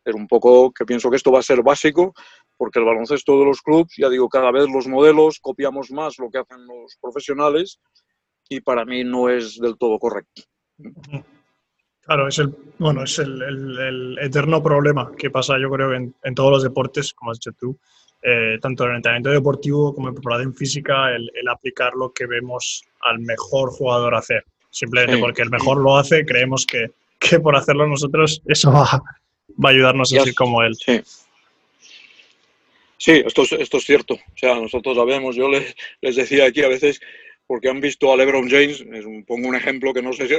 Es 0.04 0.14
un 0.14 0.26
poco 0.26 0.72
que 0.72 0.86
pienso 0.86 1.10
que 1.10 1.16
esto 1.16 1.30
va 1.30 1.40
a 1.40 1.42
ser 1.42 1.62
básico, 1.62 2.14
porque 2.56 2.78
el 2.78 2.86
baloncesto 2.86 3.38
de 3.38 3.44
los 3.44 3.60
clubes, 3.60 3.92
ya 3.98 4.08
digo, 4.08 4.28
cada 4.28 4.50
vez 4.50 4.68
los 4.72 4.88
modelos 4.88 5.38
copiamos 5.38 5.90
más 5.90 6.18
lo 6.18 6.30
que 6.30 6.38
hacen 6.38 6.66
los 6.66 6.96
profesionales 7.00 7.78
y 8.56 8.60
para 8.60 8.84
mí 8.84 9.04
no 9.04 9.28
es 9.28 9.58
del 9.58 9.76
todo 9.76 9.98
correcto. 9.98 10.42
Claro, 12.02 12.28
es 12.28 12.38
el, 12.38 12.54
bueno, 12.78 13.04
es 13.04 13.18
el, 13.18 13.40
el, 13.42 14.18
eterno 14.20 14.62
problema 14.62 15.12
que 15.16 15.30
pasa, 15.30 15.58
yo 15.60 15.70
creo, 15.70 15.94
en, 15.94 16.14
en, 16.24 16.34
todos 16.34 16.50
los 16.50 16.62
deportes, 16.62 17.14
como 17.14 17.30
has 17.30 17.38
dicho 17.38 17.52
tú, 17.58 17.78
eh, 18.22 18.58
tanto 18.60 18.84
en 18.84 18.90
el 18.90 18.96
entrenamiento 18.96 19.30
deportivo 19.30 19.94
como 19.94 20.08
en 20.08 20.14
preparación 20.14 20.54
física, 20.54 21.10
el, 21.14 21.30
aplicar 21.48 21.94
lo 21.94 22.12
que 22.12 22.26
vemos 22.26 22.84
al 23.00 23.18
mejor 23.20 23.70
jugador 23.70 24.14
hacer. 24.14 24.44
Simplemente 24.70 25.18
porque 25.18 25.42
el 25.42 25.50
mejor 25.50 25.78
lo 25.78 25.96
hace, 25.96 26.24
creemos 26.24 26.64
que, 26.64 26.92
que, 27.18 27.40
por 27.40 27.56
hacerlo 27.56 27.86
nosotros 27.86 28.40
eso 28.46 28.72
va, 28.72 29.02
va 29.62 29.68
a 29.68 29.72
ayudarnos 29.72 30.12
a 30.12 30.22
ser 30.22 30.34
como 30.34 30.62
él. 30.62 30.74
Sí. 30.76 31.00
Sí, 32.96 33.22
esto 33.26 33.42
es, 33.42 33.52
esto 33.52 33.78
es 33.78 33.84
cierto. 33.84 34.14
O 34.14 34.36
sea, 34.36 34.54
nosotros 34.54 34.96
sabemos, 34.96 35.34
yo 35.34 35.48
les, 35.48 35.74
les 36.00 36.14
decía 36.14 36.46
aquí 36.46 36.62
a 36.62 36.68
veces, 36.68 37.00
porque 37.52 37.68
han 37.68 37.82
visto 37.82 38.10
a 38.10 38.16
LeBron 38.16 38.48
James, 38.48 38.82
pongo 39.26 39.46
un 39.46 39.54
ejemplo 39.54 39.92
que 39.92 40.00
no 40.00 40.14
sé 40.14 40.26
si 40.26 40.32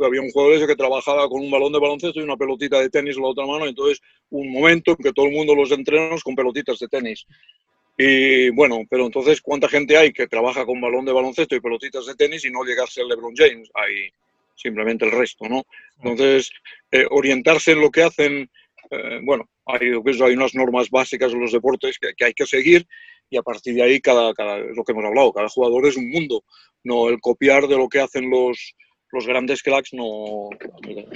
había 0.00 0.20
un 0.20 0.30
jugador 0.32 0.54
ese 0.54 0.66
que 0.66 0.74
trabajaba 0.74 1.28
con 1.28 1.40
un 1.40 1.48
balón 1.48 1.72
de 1.72 1.78
baloncesto 1.78 2.18
y 2.18 2.24
una 2.24 2.36
pelotita 2.36 2.80
de 2.80 2.90
tenis 2.90 3.14
en 3.14 3.22
la 3.22 3.28
otra 3.28 3.46
mano, 3.46 3.68
entonces 3.68 4.02
un 4.30 4.50
momento 4.50 4.90
en 4.90 4.96
que 4.96 5.12
todo 5.12 5.26
el 5.26 5.32
mundo 5.32 5.54
los 5.54 5.70
entrenos 5.70 6.24
con 6.24 6.34
pelotitas 6.34 6.80
de 6.80 6.88
tenis. 6.88 7.24
Y 7.96 8.50
bueno, 8.50 8.80
pero 8.90 9.06
entonces, 9.06 9.40
¿cuánta 9.40 9.68
gente 9.68 9.96
hay 9.96 10.12
que 10.12 10.26
trabaja 10.26 10.66
con 10.66 10.80
balón 10.80 11.04
de 11.04 11.12
baloncesto 11.12 11.54
y 11.54 11.60
pelotitas 11.60 12.04
de 12.04 12.16
tenis 12.16 12.44
y 12.44 12.50
no 12.50 12.64
llega 12.64 12.82
a 12.82 12.88
ser 12.88 13.04
LeBron 13.04 13.36
James? 13.36 13.70
Hay 13.74 14.10
simplemente 14.56 15.04
el 15.04 15.12
resto, 15.12 15.48
¿no? 15.48 15.62
Entonces, 15.98 16.50
eh, 16.90 17.06
orientarse 17.10 17.70
en 17.70 17.80
lo 17.80 17.92
que 17.92 18.02
hacen, 18.02 18.50
eh, 18.90 19.20
bueno, 19.22 19.48
hay, 19.66 19.92
hay 19.92 20.32
unas 20.34 20.56
normas 20.56 20.90
básicas 20.90 21.32
en 21.32 21.42
los 21.42 21.52
deportes 21.52 21.96
que, 22.00 22.12
que 22.16 22.24
hay 22.24 22.34
que 22.34 22.44
seguir 22.44 22.88
y 23.28 23.36
a 23.36 23.42
partir 23.42 23.74
de 23.74 23.82
ahí, 23.82 24.00
cada, 24.00 24.32
cada, 24.34 24.58
lo 24.58 24.84
que 24.84 24.92
hemos 24.92 25.04
hablado, 25.04 25.32
cada 25.32 25.48
jugador 25.48 25.86
es 25.86 25.96
un 25.96 26.10
mundo. 26.10 26.44
No, 26.84 27.08
el 27.08 27.20
copiar 27.20 27.66
de 27.66 27.76
lo 27.76 27.88
que 27.88 28.00
hacen 28.00 28.30
los, 28.30 28.74
los 29.12 29.26
grandes 29.26 29.62
cracks 29.62 29.92
no, 29.92 30.48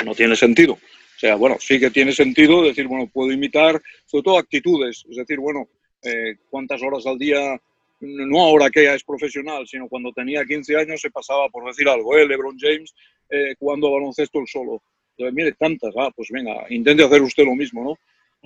no 0.05 0.15
tiene 0.15 0.37
sentido. 0.37 0.75
O 0.75 1.19
sea, 1.21 1.37
bueno, 1.37 1.57
sí 1.61 1.79
que 1.79 1.91
tiene 1.91 2.13
sentido 2.13 2.63
decir, 2.63 2.87
bueno, 2.87 3.07
puedo 3.13 3.31
imitar, 3.31 3.81
sobre 4.07 4.23
todo 4.23 4.39
actitudes, 4.39 5.05
es 5.09 5.17
decir, 5.17 5.39
bueno, 5.39 5.69
eh, 6.03 6.37
cuántas 6.49 6.83
horas 6.83 7.07
al 7.07 7.19
día, 7.19 7.61
no 8.01 8.41
ahora 8.41 8.71
que 8.71 8.85
ya 8.85 8.95
es 8.95 9.05
profesional, 9.05 9.67
sino 9.67 9.87
cuando 9.87 10.13
tenía 10.13 10.45
15 10.45 10.77
años 10.77 11.01
se 11.01 11.11
pasaba, 11.11 11.49
por 11.51 11.67
decir 11.67 11.89
algo, 11.89 12.17
¿eh? 12.17 12.27
LeBron 12.27 12.57
James 12.59 12.95
eh, 13.29 13.55
jugando 13.59 13.93
baloncesto 13.93 14.41
el 14.41 14.47
solo. 14.47 14.83
Entonces, 15.11 15.35
mire, 15.35 15.53
tantas, 15.53 15.95
ah, 15.99 16.11
pues 16.17 16.31
venga, 16.31 16.65
intente 16.71 17.05
hacer 17.05 17.21
usted 17.21 17.45
lo 17.45 17.55
mismo, 17.55 17.85
¿no? 17.85 17.99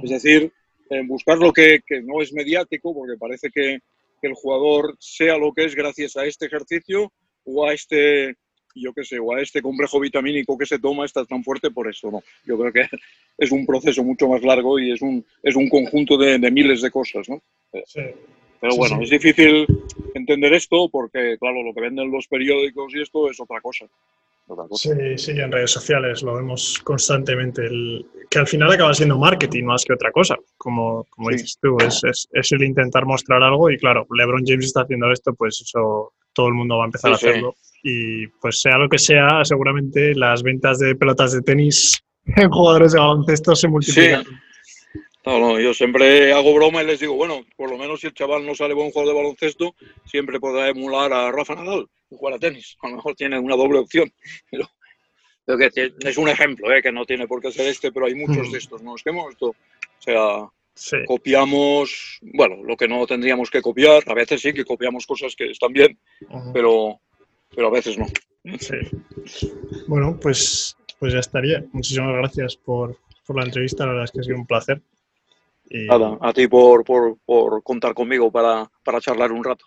Es 0.02 0.10
decir, 0.10 0.52
buscar 1.02 1.38
lo 1.38 1.52
que, 1.52 1.80
que, 1.86 2.00
no 2.02 2.22
es 2.22 2.32
mediático, 2.32 2.94
porque 2.94 3.18
parece 3.18 3.50
que, 3.50 3.78
que, 4.20 4.26
el 4.26 4.34
jugador 4.34 4.96
sea 4.98 5.36
lo 5.36 5.52
que 5.52 5.64
es 5.64 5.74
gracias 5.74 6.16
a 6.16 6.24
este 6.24 6.46
ejercicio 6.46 7.12
o 7.44 7.66
a 7.66 7.74
este, 7.74 8.36
yo 8.74 8.92
qué 8.92 9.04
sé, 9.04 9.18
o 9.18 9.34
a 9.34 9.40
este 9.40 9.62
complejo 9.62 10.00
vitamínico 10.00 10.56
que 10.58 10.66
se 10.66 10.78
toma 10.78 11.04
está 11.04 11.24
tan 11.24 11.44
fuerte 11.44 11.70
por 11.70 11.88
eso, 11.88 12.10
¿no? 12.10 12.22
Yo 12.44 12.58
creo 12.58 12.72
que 12.72 12.82
es 13.38 13.50
un 13.52 13.66
proceso 13.66 14.02
mucho 14.02 14.28
más 14.28 14.42
largo 14.42 14.78
y 14.78 14.92
es 14.92 15.02
un, 15.02 15.24
es 15.42 15.56
un 15.56 15.68
conjunto 15.68 16.16
de, 16.16 16.38
de 16.38 16.50
miles 16.50 16.82
de 16.82 16.90
cosas, 16.90 17.28
¿no? 17.28 17.42
Sí. 17.86 18.02
Pero 18.64 18.76
bueno, 18.76 19.02
es 19.02 19.10
difícil 19.10 19.66
entender 20.14 20.54
esto 20.54 20.88
porque, 20.88 21.36
claro, 21.38 21.62
lo 21.62 21.74
que 21.74 21.82
venden 21.82 22.10
los 22.10 22.26
periódicos 22.26 22.94
y 22.94 23.02
esto 23.02 23.30
es 23.30 23.38
otra 23.38 23.60
cosa. 23.60 23.84
Sí, 24.72 24.90
sí, 25.16 25.30
en 25.32 25.50
redes 25.50 25.70
sociales 25.70 26.22
lo 26.22 26.34
vemos 26.34 26.78
constantemente, 26.84 27.64
el, 27.64 28.04
que 28.28 28.38
al 28.38 28.46
final 28.46 28.70
acaba 28.70 28.92
siendo 28.92 29.18
marketing 29.18 29.64
más 29.64 29.84
que 29.84 29.94
otra 29.94 30.10
cosa, 30.12 30.36
como, 30.56 31.04
como 31.10 31.30
dices 31.30 31.58
tú, 31.62 31.78
es, 31.80 32.02
es, 32.04 32.28
es, 32.30 32.52
el 32.52 32.62
intentar 32.62 33.06
mostrar 33.06 33.42
algo 33.42 33.70
y 33.70 33.78
claro, 33.78 34.06
LeBron 34.10 34.44
James 34.44 34.66
está 34.66 34.82
haciendo 34.82 35.10
esto, 35.10 35.32
pues 35.34 35.62
eso 35.62 36.12
todo 36.34 36.48
el 36.48 36.54
mundo 36.54 36.76
va 36.76 36.84
a 36.84 36.86
empezar 36.86 37.12
a 37.12 37.14
hacerlo. 37.14 37.54
Y 37.82 38.26
pues 38.40 38.60
sea 38.60 38.76
lo 38.76 38.88
que 38.88 38.98
sea, 38.98 39.44
seguramente 39.44 40.14
las 40.14 40.42
ventas 40.42 40.78
de 40.78 40.94
pelotas 40.94 41.32
de 41.32 41.42
tenis 41.42 42.02
en 42.26 42.50
jugadores 42.50 42.92
de 42.92 42.98
baloncesto 42.98 43.54
se 43.54 43.68
multiplican. 43.68 44.24
No, 45.26 45.38
no, 45.38 45.58
yo 45.58 45.72
siempre 45.72 46.32
hago 46.32 46.54
broma 46.54 46.82
y 46.82 46.86
les 46.86 47.00
digo, 47.00 47.14
bueno, 47.14 47.46
por 47.56 47.70
lo 47.70 47.78
menos 47.78 48.00
si 48.00 48.08
el 48.08 48.14
chaval 48.14 48.44
no 48.44 48.54
sale 48.54 48.74
buen 48.74 48.90
jugador 48.90 49.14
de 49.14 49.22
baloncesto, 49.22 49.74
siempre 50.04 50.38
podrá 50.38 50.68
emular 50.68 51.12
a 51.12 51.32
Rafa 51.32 51.54
Nadal 51.54 51.88
y 52.10 52.16
jugar 52.16 52.34
a 52.34 52.38
tenis. 52.38 52.76
A 52.82 52.88
lo 52.88 52.96
mejor 52.96 53.14
tiene 53.14 53.38
una 53.38 53.56
doble 53.56 53.78
opción. 53.78 54.12
Pero, 55.46 55.58
que 55.58 55.92
es 55.98 56.16
un 56.16 56.28
ejemplo, 56.28 56.72
¿eh? 56.72 56.80
que 56.80 56.90
no 56.90 57.04
tiene 57.04 57.26
por 57.26 57.42
qué 57.42 57.52
ser 57.52 57.66
este, 57.66 57.92
pero 57.92 58.06
hay 58.06 58.14
muchos 58.14 58.50
de 58.50 58.56
estos, 58.56 58.82
¿no? 58.82 58.96
Es 58.96 59.02
que 59.02 59.10
hemos 59.10 59.30
esto, 59.30 59.48
o 59.48 59.54
sea, 59.98 60.48
copiamos, 61.06 62.18
bueno, 62.22 62.62
lo 62.64 62.78
que 62.78 62.88
no 62.88 63.06
tendríamos 63.06 63.50
que 63.50 63.60
copiar. 63.60 64.02
A 64.06 64.14
veces 64.14 64.40
sí 64.40 64.54
que 64.54 64.64
copiamos 64.64 65.06
cosas 65.06 65.36
que 65.36 65.50
están 65.50 65.74
bien, 65.74 65.98
pero, 66.54 66.98
pero 67.54 67.66
a 67.66 67.70
veces 67.70 67.98
no. 67.98 68.06
Sí. 68.58 68.76
Bueno, 69.86 70.18
pues, 70.18 70.78
pues 70.98 71.12
ya 71.12 71.18
estaría. 71.18 71.62
Muchísimas 71.72 72.14
gracias 72.14 72.56
por, 72.56 72.96
por 73.26 73.36
la 73.36 73.44
entrevista, 73.44 73.84
la 73.84 73.90
verdad 73.92 74.04
es 74.04 74.12
que 74.12 74.20
ha 74.20 74.24
sido 74.24 74.38
un 74.38 74.46
placer. 74.46 74.80
Nada, 75.70 76.18
a 76.20 76.32
ti 76.32 76.46
por, 76.46 76.84
por, 76.84 77.18
por 77.24 77.62
contar 77.62 77.94
conmigo 77.94 78.30
para, 78.30 78.70
para 78.84 79.00
charlar 79.00 79.32
un 79.32 79.42
rato. 79.42 79.66